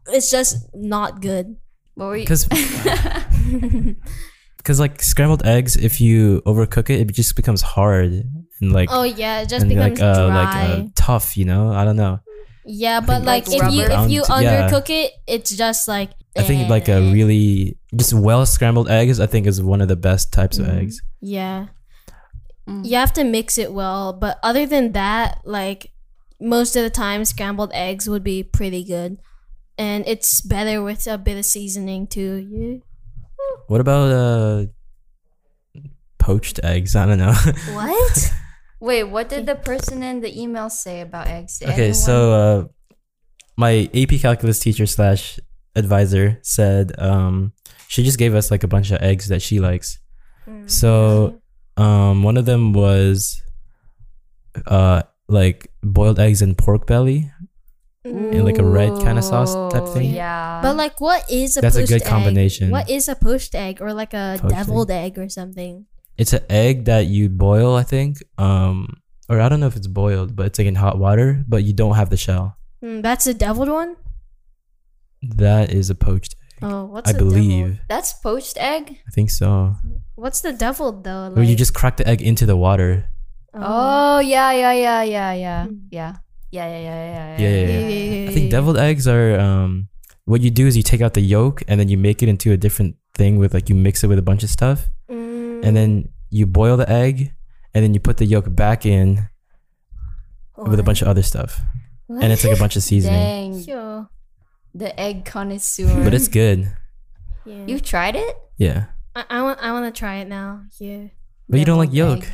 [0.10, 1.56] it's just not good.
[1.96, 2.24] What were you?
[2.24, 2.46] Because,
[4.58, 8.12] because like scrambled eggs, if you overcook it, it just becomes hard
[8.62, 10.68] and like Oh yeah, it just and becomes like uh, dry.
[10.74, 11.38] like uh, tough.
[11.38, 12.20] You know, I don't know.
[12.66, 14.44] yeah, but like, like if you if you rubber.
[14.44, 14.70] Yeah.
[14.70, 17.14] undercook it, it's just like I think like a Eh.
[17.14, 19.20] really just well scrambled eggs.
[19.20, 20.82] I think is one of the best types of Mhm.
[20.82, 21.02] eggs.
[21.22, 21.68] Yeah.
[22.68, 22.86] Mm.
[22.86, 25.92] You have to mix it well, but other than that, like
[26.40, 29.18] most of the time scrambled eggs would be pretty good.
[29.78, 32.48] And it's better with a bit of seasoning too.
[32.50, 32.78] Yeah.
[33.68, 34.66] What about uh
[36.18, 36.96] poached eggs?
[36.96, 37.34] I don't know.
[37.74, 38.34] What?
[38.80, 41.60] Wait, what did the person in the email say about eggs?
[41.60, 42.98] Did okay, anyone- so uh,
[43.58, 45.40] my AP calculus teacher slash
[45.76, 47.54] advisor said um,
[47.88, 50.00] she just gave us like a bunch of eggs that she likes.
[50.68, 51.42] So
[51.78, 53.42] um, one of them was
[54.68, 57.32] uh, like boiled eggs and pork belly
[58.04, 60.14] in like a red kind of sauce type thing.
[60.14, 60.60] Yeah.
[60.62, 62.08] But like, what is a That's a good egg?
[62.08, 62.70] combination.
[62.70, 65.18] What is a poached egg or like a Poached deviled egg.
[65.18, 65.86] or something?
[66.18, 68.18] It's an egg that you boil, I think.
[68.38, 71.64] Um, or I don't know if it's boiled, but it's like in hot water, but
[71.64, 72.58] you don't have the shell.
[72.84, 73.96] Mm, that's a deviled one.
[75.24, 76.45] That is a poached egg.
[76.66, 77.34] Oh, what's I a deviled?
[77.34, 77.80] believe.
[77.88, 78.98] That's poached egg.
[79.08, 79.76] I think so.
[80.16, 81.30] What's the deviled though?
[81.32, 83.06] Where you just crack the egg into the water.
[83.54, 85.88] Oh yeah, yeah, yeah, yeah, yeah, Mm.
[85.92, 86.14] yeah,
[86.52, 88.24] yeah, yeah, yeah, yeah, Yeah, yeah, yeah, yeah.
[88.26, 89.88] yeah, I think deviled eggs are um
[90.26, 92.52] what you do is you take out the yolk and then you make it into
[92.52, 95.64] a different thing with like you mix it with a bunch of stuff Mm.
[95.64, 97.32] and then you boil the egg
[97.74, 99.30] and then you put the yolk back in
[100.58, 101.62] with a bunch of other stuff.
[102.10, 103.54] And it's like a bunch of seasoning.
[103.54, 104.10] Dang, Sure.
[104.76, 106.04] The egg connoisseur.
[106.04, 106.68] But it's good.
[107.46, 107.64] Yeah.
[107.66, 108.36] You've tried it?
[108.58, 108.86] Yeah.
[109.16, 109.60] I, I want.
[109.62, 110.64] I want to try it now.
[110.80, 111.08] Yeah.
[111.48, 112.24] But you don't like yolk.
[112.24, 112.28] egg.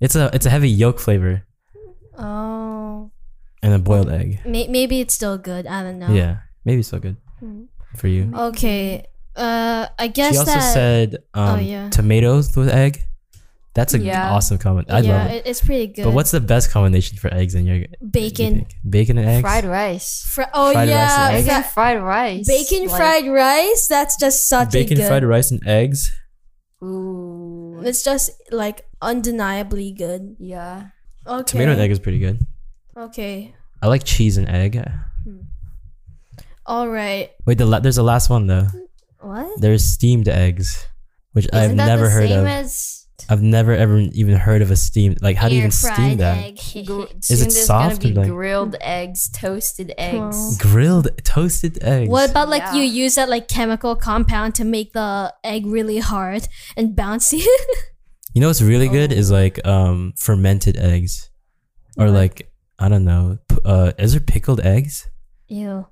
[0.00, 1.42] It's a it's a heavy yolk flavor
[2.18, 3.10] Oh.
[3.62, 4.40] and a boiled egg.
[4.44, 5.66] May- maybe it's still good.
[5.66, 6.08] I don't know.
[6.12, 6.38] Yeah.
[6.64, 7.66] Maybe still good Mm.
[7.96, 8.30] for you.
[8.34, 9.06] Okay.
[9.34, 10.72] Uh, I guess She also that.
[10.74, 11.88] said um, Oh, yeah.
[11.90, 13.00] tomatoes with egg.
[13.74, 14.30] That's a Yeah.
[14.32, 14.90] awesome comment.
[14.90, 15.34] I yeah, love it.
[15.34, 16.04] it- it's pretty good.
[16.04, 18.54] But what's the best combination for eggs and your you bacon?
[18.54, 18.74] think?
[18.88, 19.40] Bacon and eggs.
[19.40, 20.22] Fried rice.
[20.28, 22.46] Fri- oh Fried rice yeah, and Egg fried rice.
[22.46, 23.86] bacon Like, fried rice.
[23.88, 25.08] That's just such Bacon a good.
[25.08, 26.10] fried rice and eggs.
[26.82, 27.80] Ooh.
[27.84, 30.36] It's just like undeniably good.
[30.38, 30.88] Yeah.
[31.26, 31.44] Okay.
[31.52, 32.40] Tomato and egg is pretty good.
[32.96, 33.54] Okay.
[33.80, 34.76] I like cheese and egg.
[35.24, 35.38] Hmm.
[36.66, 37.30] All right.
[37.46, 38.66] Wait, the la- there's a last one though.
[39.20, 39.60] What?
[39.60, 40.86] There's steamed eggs,
[41.32, 42.46] which I've Isn't that never the heard same of.
[42.46, 45.22] as I've never ever even heard of a steamed.
[45.22, 46.54] Like, how do you even steam that?
[46.86, 50.56] gr- Is it soft or like- grilled eggs, toasted eggs.
[50.58, 52.08] Grilled toasted eggs.
[52.10, 52.74] What about like Yeah.
[52.74, 57.44] you use that like chemical compound to make the egg really hard and bouncy?
[58.34, 59.16] You know what's really good Oh.
[59.16, 61.28] is like um fermented eggs,
[61.98, 62.14] or What?
[62.14, 63.36] like I don't know.
[63.64, 65.06] Uh, is there pickled eggs?
[65.48, 65.86] Ew.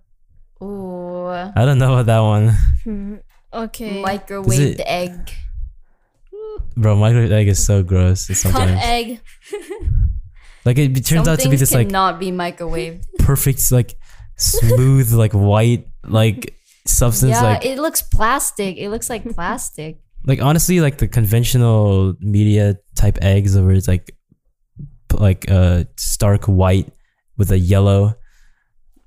[0.62, 1.26] Ooh.
[1.28, 2.48] I don't know about that one,
[2.84, 3.14] Hmm.
[3.52, 4.02] Okay.
[4.02, 5.30] Microwaved it- egg.
[6.76, 6.96] Bro.
[6.96, 8.26] Microwave egg is so gross.
[8.26, 9.20] Cut Sometimes, egg.
[10.64, 13.04] like it, it turns Some out to be this like not be microwaved.
[13.18, 13.96] perfect, like
[14.36, 16.56] smooth, like white, like
[16.86, 17.32] substance.
[17.32, 18.76] yeah, like it looks plastic.
[18.76, 19.98] It looks like plastic.
[20.24, 24.16] like honestly, like the conventional media type eggs, where it's like
[25.12, 26.92] like uh stark white
[27.36, 28.14] with a yellow.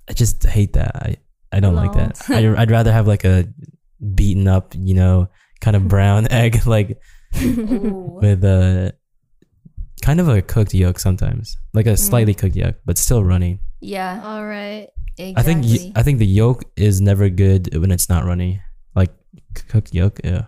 [0.09, 0.95] I just hate that.
[0.95, 1.18] I
[1.51, 2.22] I don't like that.
[2.30, 3.47] I, I'd rather have like a
[4.16, 5.30] beaten up, you know,
[5.61, 6.99] kind of brown egg, like.
[7.42, 8.94] With a
[10.02, 13.60] kind of a cooked yolk sometimes, like a slightly cooked yolk, but still runny.
[13.80, 14.90] Yeah, All right.
[15.18, 15.36] exactly.
[15.36, 18.62] I think y- I think the yolk is never good when it's not runny.
[18.96, 19.12] Like
[19.58, 20.46] c- cooked yolk, yeah.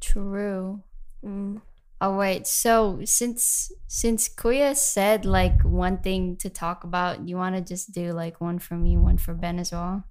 [0.00, 0.82] True.
[1.24, 1.60] Mm.
[2.00, 2.46] All right.
[2.46, 7.92] So since since Kuya said like one thing to talk about, you want to just
[7.92, 10.04] do like one for me, one for Ben as well.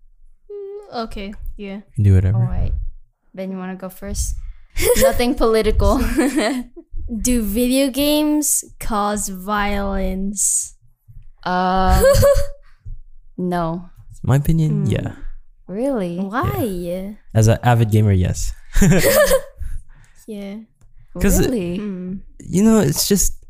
[0.93, 1.33] Okay.
[1.57, 1.75] Yeah.
[1.77, 2.37] You can do whatever.
[2.37, 2.73] All right.
[3.33, 4.35] Ben, you want to go first?
[4.97, 5.99] Nothing political.
[7.21, 10.73] Do video games cause violence?
[11.45, 12.01] uh,
[13.37, 13.89] no.
[14.23, 14.91] My opinion, Hmm.
[14.91, 15.15] yeah.
[15.67, 16.17] Really?
[16.19, 16.63] Why?
[16.63, 17.13] Yeah.
[17.33, 18.51] As an avid gamer, yes.
[20.27, 20.57] Yeah.
[21.21, 21.77] 'Cause it- really?
[21.79, 22.21] Mm.
[22.39, 23.45] you know, it's just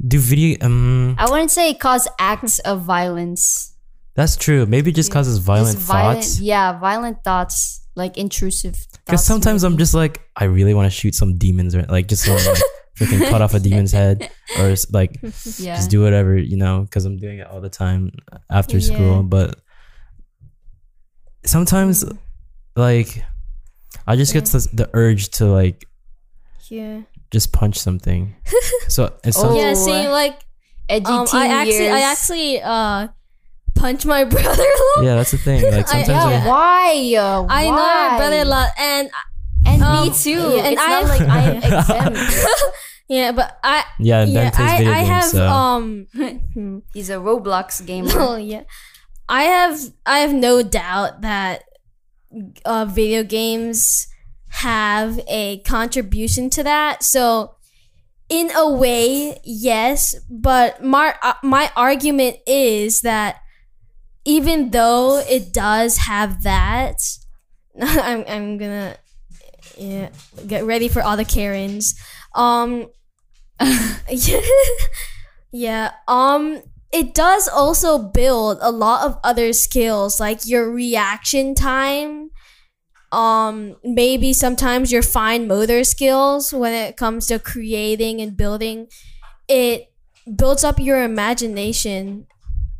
[0.00, 0.56] do video.
[0.62, 3.74] Um, I wouldn't say it cause acts of violence.
[4.16, 4.66] that's true.
[4.66, 6.40] Maybe it just causes violent Just violent, thoughts.
[6.40, 8.74] Yeah, violent thoughts, like intrusive.
[9.04, 12.06] Because thoughts, sometimes I'm just like, I really want to shoot some demons, or like
[12.08, 12.62] just want to like
[12.98, 15.18] freaking cut off a demon's head, or s- like
[15.58, 15.76] yeah.
[15.76, 16.82] just do whatever, you know.
[16.86, 18.10] Because I'm doing it all the time
[18.50, 19.22] after school.
[19.22, 19.60] But
[21.44, 22.18] sometimes, Mm.
[22.76, 23.24] like,
[24.06, 25.84] I just get the, the urge to like
[26.68, 27.02] Yeah.
[27.30, 28.34] just punch something.
[28.88, 29.60] So and some, Oh.
[29.60, 29.74] Yeah.
[29.74, 30.40] See, like,
[30.88, 33.08] Edgy um, teen I actually, I actually, uh,
[33.78, 35.04] punched my brother a lot.
[35.04, 35.62] yeah, that's the thing.
[35.62, 36.38] Like I- sometimes yeah.
[36.42, 37.14] I'm- Why?
[37.16, 39.10] Uh, I know my brother a lot, and
[39.66, 40.30] And Um, me too.
[40.30, 42.46] yeah, and it's I- not like I am exempt.
[43.08, 45.08] yeah, but I, yeah, Ben yeah, plays I, video I games.
[45.08, 45.46] have, so.
[45.46, 45.84] um.
[46.94, 48.10] He's a Roblox gamer.
[48.14, 48.62] Oh yeah,
[49.28, 51.64] I have I have no doubt that
[52.64, 54.06] uh, video games
[54.64, 57.02] have a contribution to that.
[57.02, 57.54] So,
[58.28, 63.36] in a way, yes, but my uh, my argument is that
[64.28, 67.00] even though it does have that,
[67.80, 68.96] I'm I'm gonna
[69.78, 70.10] yeah
[70.46, 71.98] get ready for all the Karens.
[72.34, 72.88] Um,
[75.52, 75.92] yeah.
[76.06, 76.62] Um,
[76.92, 82.30] it does also build a lot of other skills like your reaction time
[83.10, 88.86] um maybe sometimes your fine motor skills when it comes to creating and building
[89.48, 89.90] it
[90.36, 92.26] builds up your imagination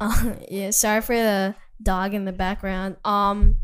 [0.00, 2.96] uh, yeah sorry for the dog in the background.
[3.04, 3.56] Um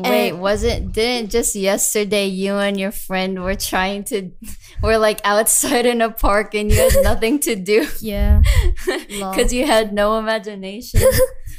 [0.00, 0.92] Wait, And- was it?
[0.92, 4.30] Didn't just yesterday you and your friend were trying to,
[4.82, 7.84] were like outside in a park and you had nothing to do?
[8.00, 8.42] Yeah.
[8.86, 11.00] Because you had no imagination.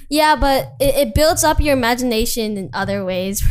[0.10, 3.44] yeah but it, it builds up your imagination in other ways.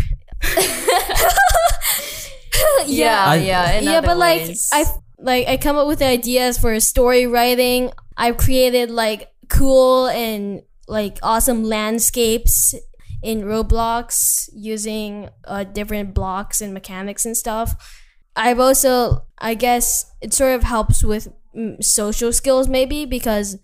[2.86, 4.84] Yeah, yeah, yeah other but like i
[5.18, 7.92] like i come up with ideas for story writing.
[8.16, 12.74] I've created like cool and like awesome landscapes
[13.22, 17.74] in roblox using uh, different blocks and mechanics and stuff
[18.36, 23.58] i've also i guess it sort of helps with mm, social skills maybe because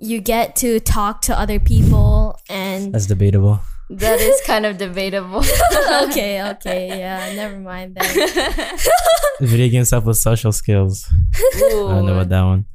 [0.00, 3.60] you get to talk to other people and That's debatable.
[3.88, 5.44] that is kind of debatable.
[6.04, 8.88] okay okay yeah never mind that
[9.40, 11.06] Video games help with social skills.
[11.34, 12.66] I don't know about that one.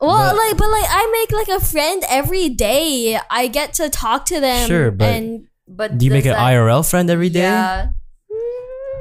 [0.00, 3.18] Well, But- like, but like, I make like a friend every day.
[3.30, 4.68] I get to talk to them.
[4.68, 7.40] Sure, but- and But Do you make an that- IRL friend every day?
[7.40, 7.88] Yeah,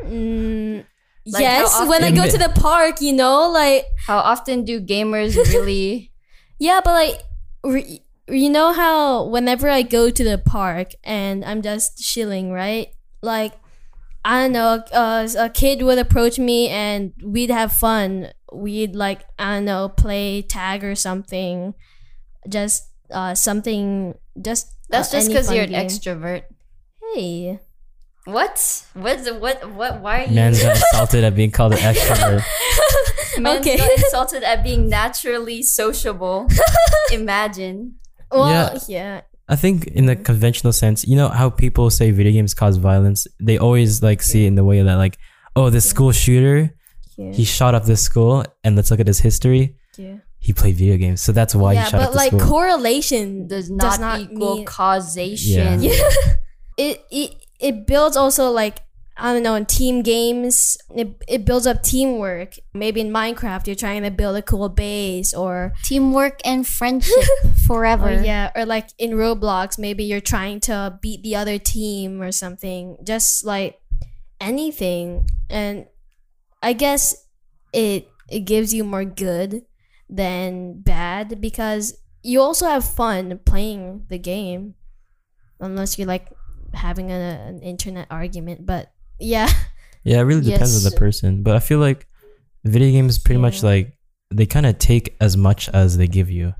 [0.05, 0.83] mm,
[1.27, 4.79] Like, yes, how when I go to the park, you know, like how often do
[4.81, 6.11] gamers really?
[6.59, 7.21] yeah, but like,
[7.63, 12.89] re- you know how whenever I go to the park and I'm just chilling, right?
[13.21, 13.53] Like,
[14.27, 18.31] I don't know, uh, a kid would approach me and we'd have fun.
[18.51, 21.75] We'd like, I don't know, play tag or something.
[22.49, 24.15] Just uh, something.
[24.41, 25.85] Just That's uh, just because you're an game.
[25.87, 26.43] extrovert.
[27.13, 27.59] Hey.
[28.25, 28.85] What?
[28.95, 29.69] What's what?
[29.75, 30.01] What?
[30.01, 30.33] Why are you?
[30.33, 32.43] Man got insulted at being called an extrovert.
[33.39, 33.77] Men Okay.
[33.77, 36.47] got insulted at being naturally sociable.
[37.11, 37.95] Imagine.
[38.31, 38.79] Well, Yeah.
[38.87, 39.21] yeah.
[39.47, 43.27] I think in the conventional sense, you know how people say video games cause violence?
[43.39, 45.17] They always like see it in the way that like,
[45.55, 46.73] oh, this school shooter,
[47.17, 47.31] Yeah.
[47.31, 49.75] he shot up this school and let's look at his history.
[49.97, 50.17] yeah.
[50.39, 51.21] He played video games.
[51.21, 52.39] So that's why yeah, he shot but up the like school.
[52.47, 55.81] correlation Does not, equal mean- causation.
[55.81, 55.91] Yeah.
[56.77, 58.77] it, it it builds also like
[59.25, 60.77] I don't know in team games.
[60.95, 62.57] It it builds up teamwork.
[62.75, 67.53] Maybe in Minecraft, you're trying to build a cool base, or Teamwork and friendship oh,
[67.65, 68.09] forever.
[68.09, 72.31] or yeah, or like in Roblox, maybe you're trying to beat the other team or
[72.31, 72.97] something.
[73.03, 73.81] Just like
[74.39, 75.87] anything, and
[76.61, 77.25] I guess
[77.73, 79.63] it it gives you more good
[80.07, 84.75] than bad because you also have fun playing the game,
[85.59, 86.27] unless you're like
[86.75, 88.67] having a, an internet argument.
[88.67, 89.49] But yeah,
[90.03, 91.43] yeah, it really depends on the person.
[91.43, 92.07] But I feel like
[92.63, 93.97] video games pretty much like
[94.31, 96.53] they kind of take as much as they give you.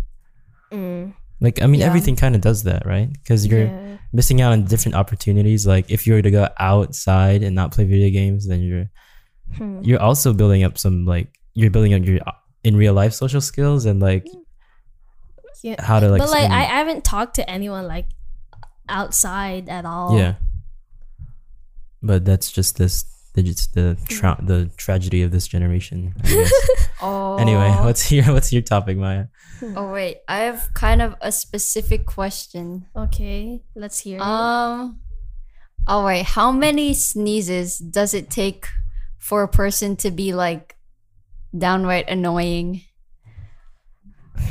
[0.72, 1.88] mm, Like I mean, Yeah.
[1.88, 3.12] everything kind of does that, right?
[3.12, 3.98] Because you're yeah.
[4.14, 5.66] missing out on different opportunities.
[5.68, 8.90] Like if you were to go outside and not play video games, then you're
[9.58, 9.82] Hmm.
[9.84, 12.20] you're also building up some like you're building up your
[12.64, 14.26] in real life social skills and like
[15.62, 15.80] yeah.
[15.82, 18.08] how to like but like I haven't talked to anyone like
[18.90, 20.18] outside at all.
[20.18, 20.36] yeah.
[22.06, 24.46] But that's just this the just the tra- hmm.
[24.46, 26.14] the tragedy of this generation.
[26.24, 26.52] I guess.
[27.02, 27.36] Oh.
[27.36, 29.26] anyway, what's your what's your topic, Maya?
[29.60, 29.78] Hmm.
[29.78, 32.88] Oh wait, I have kind of a specific question.
[32.96, 34.22] Okay, let's hear it.
[34.22, 35.02] Um.
[35.88, 36.26] Oh, All right.
[36.26, 38.68] How many sneezes does it take
[39.20, 40.78] for a person to be like
[41.56, 42.82] downright annoying?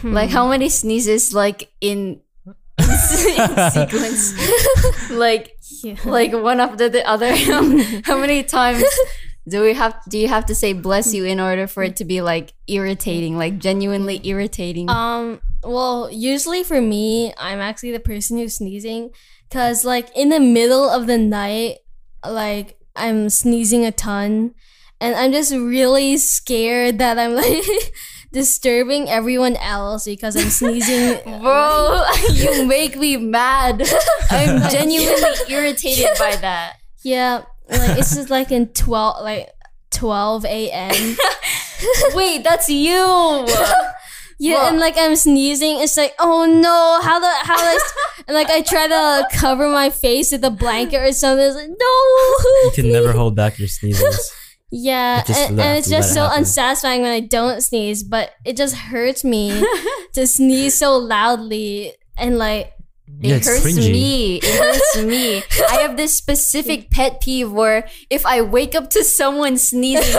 [0.03, 0.51] Like how hmm.
[0.51, 2.21] many sneezes like in,
[2.79, 4.35] in sequence?
[5.11, 5.54] like
[5.85, 5.97] Yeah.
[6.05, 7.35] like one after the other.
[8.05, 8.85] how many times
[9.49, 10.01] do we have?
[10.09, 13.37] Do you have to say bless you in order for it to be like irritating,
[13.37, 14.89] like genuinely irritating?
[14.89, 19.11] Um, well, usually for me, I'm actually the person who's sneezing
[19.49, 21.79] because, like, in the middle of the night,
[22.27, 24.55] like, I'm sneezing a ton
[25.01, 27.65] and I'm just really scared that I'm like
[28.35, 31.19] disturbing everyone else because I'm sneezing.
[31.41, 33.83] Bro, you make me mad.
[34.31, 36.75] I'm genuinely irritated by that.
[37.03, 39.49] yeah, like, it's just like in 12, like,
[39.93, 41.17] 12 a.m.
[42.15, 43.47] Wait, that's you.
[44.41, 47.75] Yeah, Well- and like I'm sneezing, it's like, oh no, how the how do I
[47.77, 47.95] s-
[48.27, 51.47] and like I try to cover my face with a blanket or something.
[51.47, 52.65] It's like, no.
[52.65, 54.33] You can never hold back your sneezes.
[54.77, 56.39] Yeah, It and, and it's just it so happen.
[56.41, 59.63] unsatisfying when I don't sneeze, but it just hurts me
[60.15, 62.73] to sneeze so loudly and like
[63.23, 63.93] it it's hurts cringy.
[63.93, 64.37] me.
[64.43, 65.43] It hurts me.
[65.71, 70.15] I have this specific pet peeve where if I wake up to someone sneezing,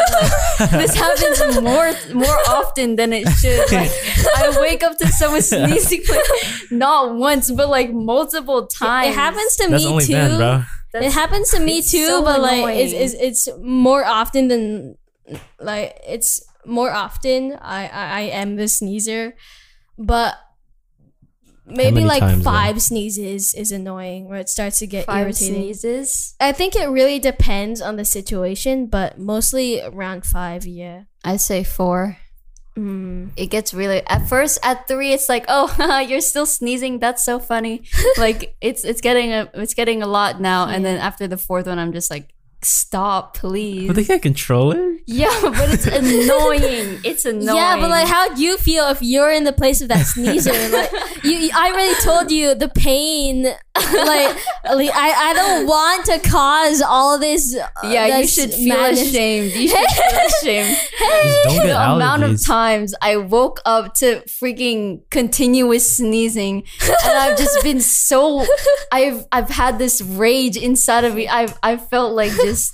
[0.59, 3.59] like, this happens more more often than it should.
[3.71, 3.91] Like,
[4.37, 6.25] I wake up to someone sneezing like
[6.71, 9.09] not once, but like multiple times.
[9.09, 10.13] it happens to That's me only too.
[10.13, 10.65] then,
[10.99, 11.07] bro.
[11.07, 13.03] it happens to me too, so but like it's, annoying.
[13.03, 13.13] it's
[13.47, 14.97] it's more often than
[15.59, 19.35] like it's more often I I, I am the sneezer,
[19.97, 20.35] but
[21.65, 22.51] maybe like times, though?
[22.51, 25.55] five sneezes is annoying where it starts to get five irritating.
[25.55, 26.35] sneezes.
[26.39, 30.65] I think it really depends on the situation, but mostly around five.
[30.65, 31.03] Yeah.
[31.23, 32.17] I say four.
[32.77, 33.31] Mm.
[33.37, 35.13] It gets really at first at three.
[35.13, 36.99] It's like, oh, you're still sneezing.
[36.99, 37.83] That's so funny.
[38.17, 40.67] like it's it's getting a it's getting a lot now.
[40.67, 43.87] And then after the fourth one, I'm just like, stop, please.
[43.87, 45.01] But they can't control it.
[45.07, 45.85] Yeah, but it's
[46.29, 46.99] annoying.
[47.03, 47.55] It's annoying.
[47.55, 50.51] Yeah, but like, how do you feel if you're in the place of that sneezer?
[50.69, 50.91] like,
[51.23, 53.47] you, you- I already told you the pain.
[53.75, 54.35] Like,
[54.73, 57.55] like, I, I don't want to cause all this.
[57.57, 59.01] uh, yeah, you this should feel madness.
[59.09, 59.51] ashamed.
[59.51, 60.77] You should feel ashamed.
[60.97, 67.17] Just don't get the amount of times I woke up to freaking continuous sneezing, and
[67.17, 68.45] I've just been so
[68.91, 71.27] I've I've had this rage inside of me.
[71.27, 72.71] I've I felt like just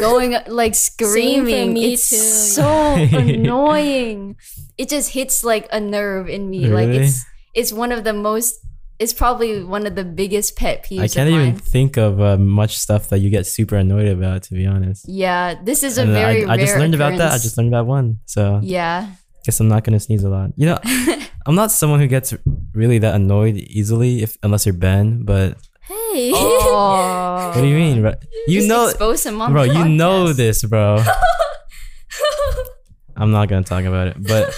[0.00, 1.74] going like screaming.
[1.74, 2.16] me it's too.
[2.16, 2.94] so
[3.54, 4.36] annoying.
[4.78, 6.66] It just hits like a nerve in me.
[6.66, 7.24] Like it's
[7.54, 8.56] it's one of the most.
[9.04, 11.00] It's probably one of the biggest pet peeves.
[11.00, 11.58] I can't of even mine.
[11.58, 15.04] think of uh, much stuff that you get super annoyed about, to be honest.
[15.06, 17.32] Yeah, this is a And very I, I just rare learned about that.
[17.32, 18.20] I just learned about one.
[18.24, 19.10] So yeah.
[19.44, 20.52] guess I'm not gonna sneeze a lot.
[20.56, 20.78] You know,
[21.46, 22.32] I'm not someone who gets
[22.72, 25.24] really that annoyed easily, if unless you're Ben.
[25.24, 26.30] But Hey.
[26.32, 27.48] Oh.
[27.54, 28.14] what do you mean, bro?
[28.46, 29.66] You Just know, expose him on bro.
[29.66, 31.04] the You know this, bro.
[33.16, 34.56] I'm not gonna talk about it, but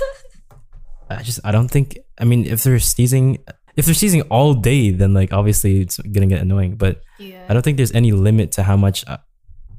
[1.10, 1.98] I just I don't think.
[2.16, 3.38] I mean, if they're sneezing,
[3.76, 6.76] if they're sneezing all day, then like obviously it's gonna get annoying.
[6.76, 7.46] But yeah.
[7.48, 9.18] I don't think there's any limit to how much uh,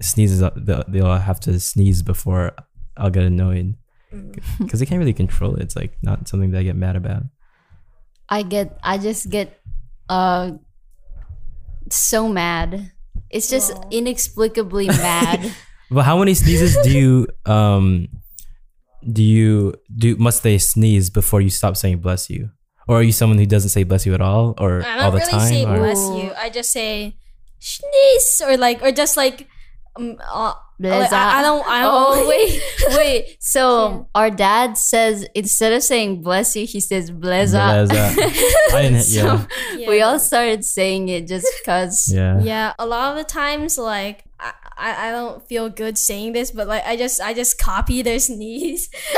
[0.01, 2.53] sneezes uh, they'll, they'll have to sneeze before
[2.95, 3.75] I'll get annoyed
[4.59, 5.61] because they can't really control it.
[5.63, 7.23] It's like not something that I get mad about.
[8.29, 9.59] I get I just get
[10.09, 10.51] uh
[11.89, 12.91] so mad.
[13.29, 13.87] It's just Wow.
[13.91, 15.53] inexplicably mad.
[15.89, 18.09] But how many sneezes do you um
[19.09, 22.49] do you do must they sneeze before you stop saying bless you?
[22.87, 25.19] Or are you someone who doesn't say bless you at all or I all don't
[25.19, 25.47] the really time?
[25.47, 26.31] say or- bless you.
[26.37, 27.17] I just say
[27.59, 29.47] sneeze or like or just like
[29.97, 31.67] um, uh, like, I, I don't.
[31.67, 31.91] I don't.
[31.93, 32.61] Oh wait,
[32.97, 33.37] wait.
[33.39, 37.57] So our dad says instead of saying bless you, he says bleza.
[37.57, 37.95] Bleza.
[38.75, 39.47] I didn't, yeah.
[39.47, 42.11] So we all started saying it just because.
[42.13, 42.39] Yeah.
[42.41, 44.23] Yeah, a lot of the times, like
[44.77, 48.19] I, I, don't feel good saying this, but like I just I just copy their
[48.27, 48.89] sneeze.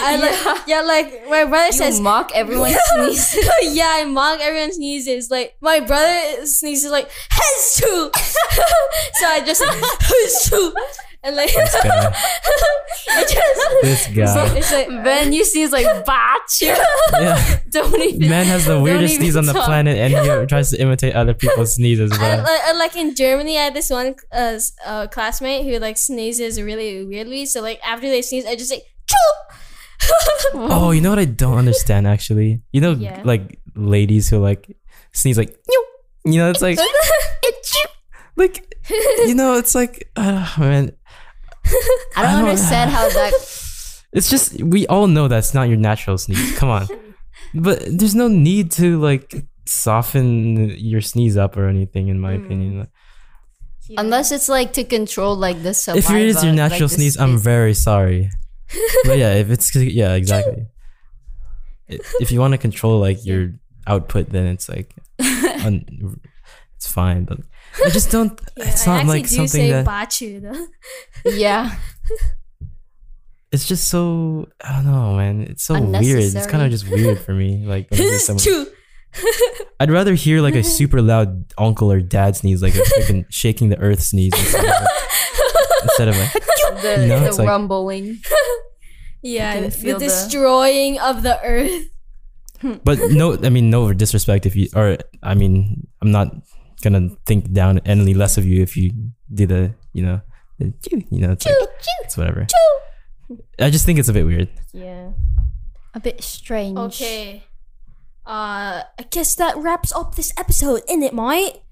[0.00, 2.00] I like yeah, like my brother You says.
[2.00, 3.48] mock everyone sneezes.
[3.62, 5.30] yeah, I mock everyone sneezes.
[5.30, 7.08] Like my brother sneezes like
[7.76, 8.10] to,
[9.14, 10.74] so I just to,
[11.24, 12.12] and like This guy.
[13.08, 14.56] it just This guy.
[14.56, 16.62] it's like Then you sneeze like batch.
[16.62, 16.78] Yeah.
[17.70, 18.28] Don't even.
[18.28, 19.66] Man has the weirdest even sneeze on the talk.
[19.66, 22.44] planet and he tries to imitate other people's sneezes, I, bro.
[22.44, 27.04] like, like in Germany, I had this one uh, uh, classmate who like sneezes really
[27.04, 27.46] weirdly.
[27.46, 29.16] So like after they sneeze, I just say choo.
[30.54, 32.62] Oh, you know what I don't understand actually?
[32.72, 33.20] You know, Yeah.
[33.24, 34.76] like ladies who like
[35.12, 36.78] sneeze like, "Meow." you know, it's like,
[38.36, 38.74] like,
[39.26, 40.92] you know, it's like, uh, man,
[42.16, 43.32] I don't I don't- understand how that.
[44.12, 46.56] it's just we all know that's not your natural sneeze.
[46.58, 46.86] Come on,
[47.54, 52.44] but there's no need to like soften your sneeze up or anything, in my Hmm.
[52.44, 52.78] opinion.
[52.80, 52.88] Like,
[53.96, 56.04] Unless it's like to control like the saliva.
[56.06, 58.30] if it is your natural the sneeze, I'm very sorry.
[59.04, 60.66] but yeah, if it's yeah, exactly.
[62.20, 63.52] If you want to control like your
[63.86, 66.20] output, then it's like un,
[66.76, 67.24] it's fine.
[67.24, 67.38] But
[67.84, 68.38] I just don't.
[68.56, 69.86] it's I not actually like do something say that.
[69.86, 70.66] bachu though.
[71.30, 71.74] Yeah.
[73.52, 75.42] it's just so I don't know, man.
[75.42, 76.22] It's so weird.
[76.22, 77.64] It's kind of just weird for me.
[77.64, 78.66] Like someone, True.
[79.80, 83.68] I'd rather hear like a super loud uncle or dad sneeze, like a freaking shaking
[83.70, 84.86] the earth sneeze, instead of,
[85.82, 86.32] instead of like
[86.82, 88.20] The, You know, the it's like- rumbling.
[89.22, 91.84] Yeah, the, the- destroying of the earth.
[92.84, 96.26] but no i mean no disrespect if you or i mean i'm not
[96.82, 98.92] gonna think down any less of you if you
[99.32, 100.20] do the you know
[100.58, 101.54] the choo, you know it's like
[102.04, 102.46] it's whatever
[103.60, 105.10] i just think it's a bit weird Yeah.
[105.94, 106.76] A bit strange.
[106.78, 107.42] Okay.
[108.26, 111.62] Uh, I guess that wraps up this episode, innit, mate?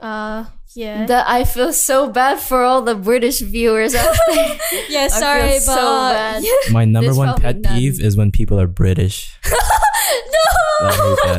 [0.00, 1.04] Uh, yeah.
[1.04, 4.58] That I feel so bad for all the British viewers out there.
[4.88, 6.42] yeah, I feel sorry, so but bad.
[6.72, 7.78] My number This one pet none.
[7.78, 9.38] peeve is when people are British.
[9.44, 11.16] no,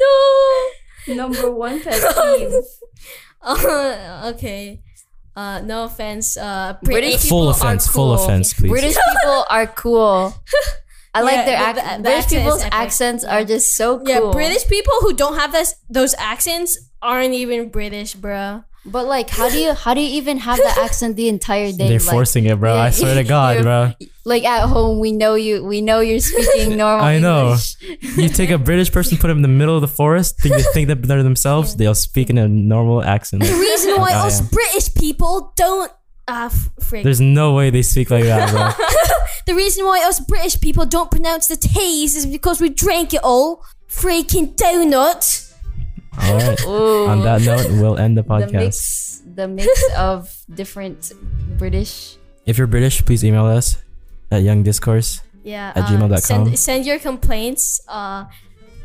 [0.00, 0.66] no.
[1.08, 2.52] Number one pet peeve.
[3.42, 4.80] Uh, okay.
[5.36, 6.36] Uh, no offense.
[6.36, 8.24] Uh, British Full people offense, are full cool.
[8.24, 8.68] offense, please.
[8.68, 10.34] British people are cool.
[11.14, 13.98] I Yeah, like their the- ac- the- the British accent people's accents are just so
[13.98, 14.08] cool.
[14.08, 18.64] Yeah, British people who don't have this those accents aren't even British, bruh.
[18.86, 21.88] But like, how do you how do you even have the accent the entire day?
[21.88, 22.74] They're like, forcing it, bro.
[22.74, 23.92] yeah, I swear to God, bro.
[24.24, 25.62] Like at home, we know you.
[25.64, 27.04] We know you're speaking normal.
[27.04, 27.42] I know.
[27.50, 27.76] English.
[28.16, 30.62] You take a British person, put them in the middle of the forest, think they
[30.72, 33.42] think that they're themselves, they'll speak in a normal accent.
[33.42, 34.40] The reason why Like us.
[34.40, 35.92] British people don't
[36.26, 37.02] ah f- frig.
[37.02, 38.86] There's no way they speak like that, bro.
[39.46, 43.20] The reason why us British people don't pronounce the T's is because we drank it
[43.24, 43.64] all.
[43.88, 45.49] Freaking donut.
[46.22, 46.64] All right.
[46.66, 47.06] Ooh.
[47.10, 48.50] On that note, we'll end the podcast.
[48.50, 48.64] the podcast.
[48.64, 51.12] mix, the mix of different
[51.58, 52.16] British.
[52.46, 53.78] If you're British, please email us
[54.30, 55.20] at youngdiscourse.
[55.42, 55.72] Yeah.
[55.74, 56.20] At uh, gmail.com.
[56.20, 58.24] Send, send your complaints uh,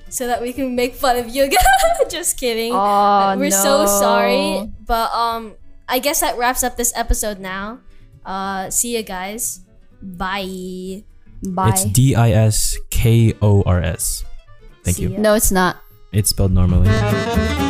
[0.10, 1.50] so that we can make fun of you.
[2.10, 2.72] Just kidding.
[2.74, 3.50] Oh We're no.
[3.50, 4.72] so sorry.
[4.86, 5.56] But um,
[5.88, 7.80] I guess that wraps up this episode now.
[8.26, 9.62] Uh, see you guys.
[10.02, 11.04] Bye.
[11.44, 11.70] Bye.
[11.70, 14.24] It's D I S K O R S.
[14.84, 15.10] Thank See you.
[15.10, 15.20] ya.
[15.20, 15.78] no, it's not.
[16.16, 17.65] It's spelled normally.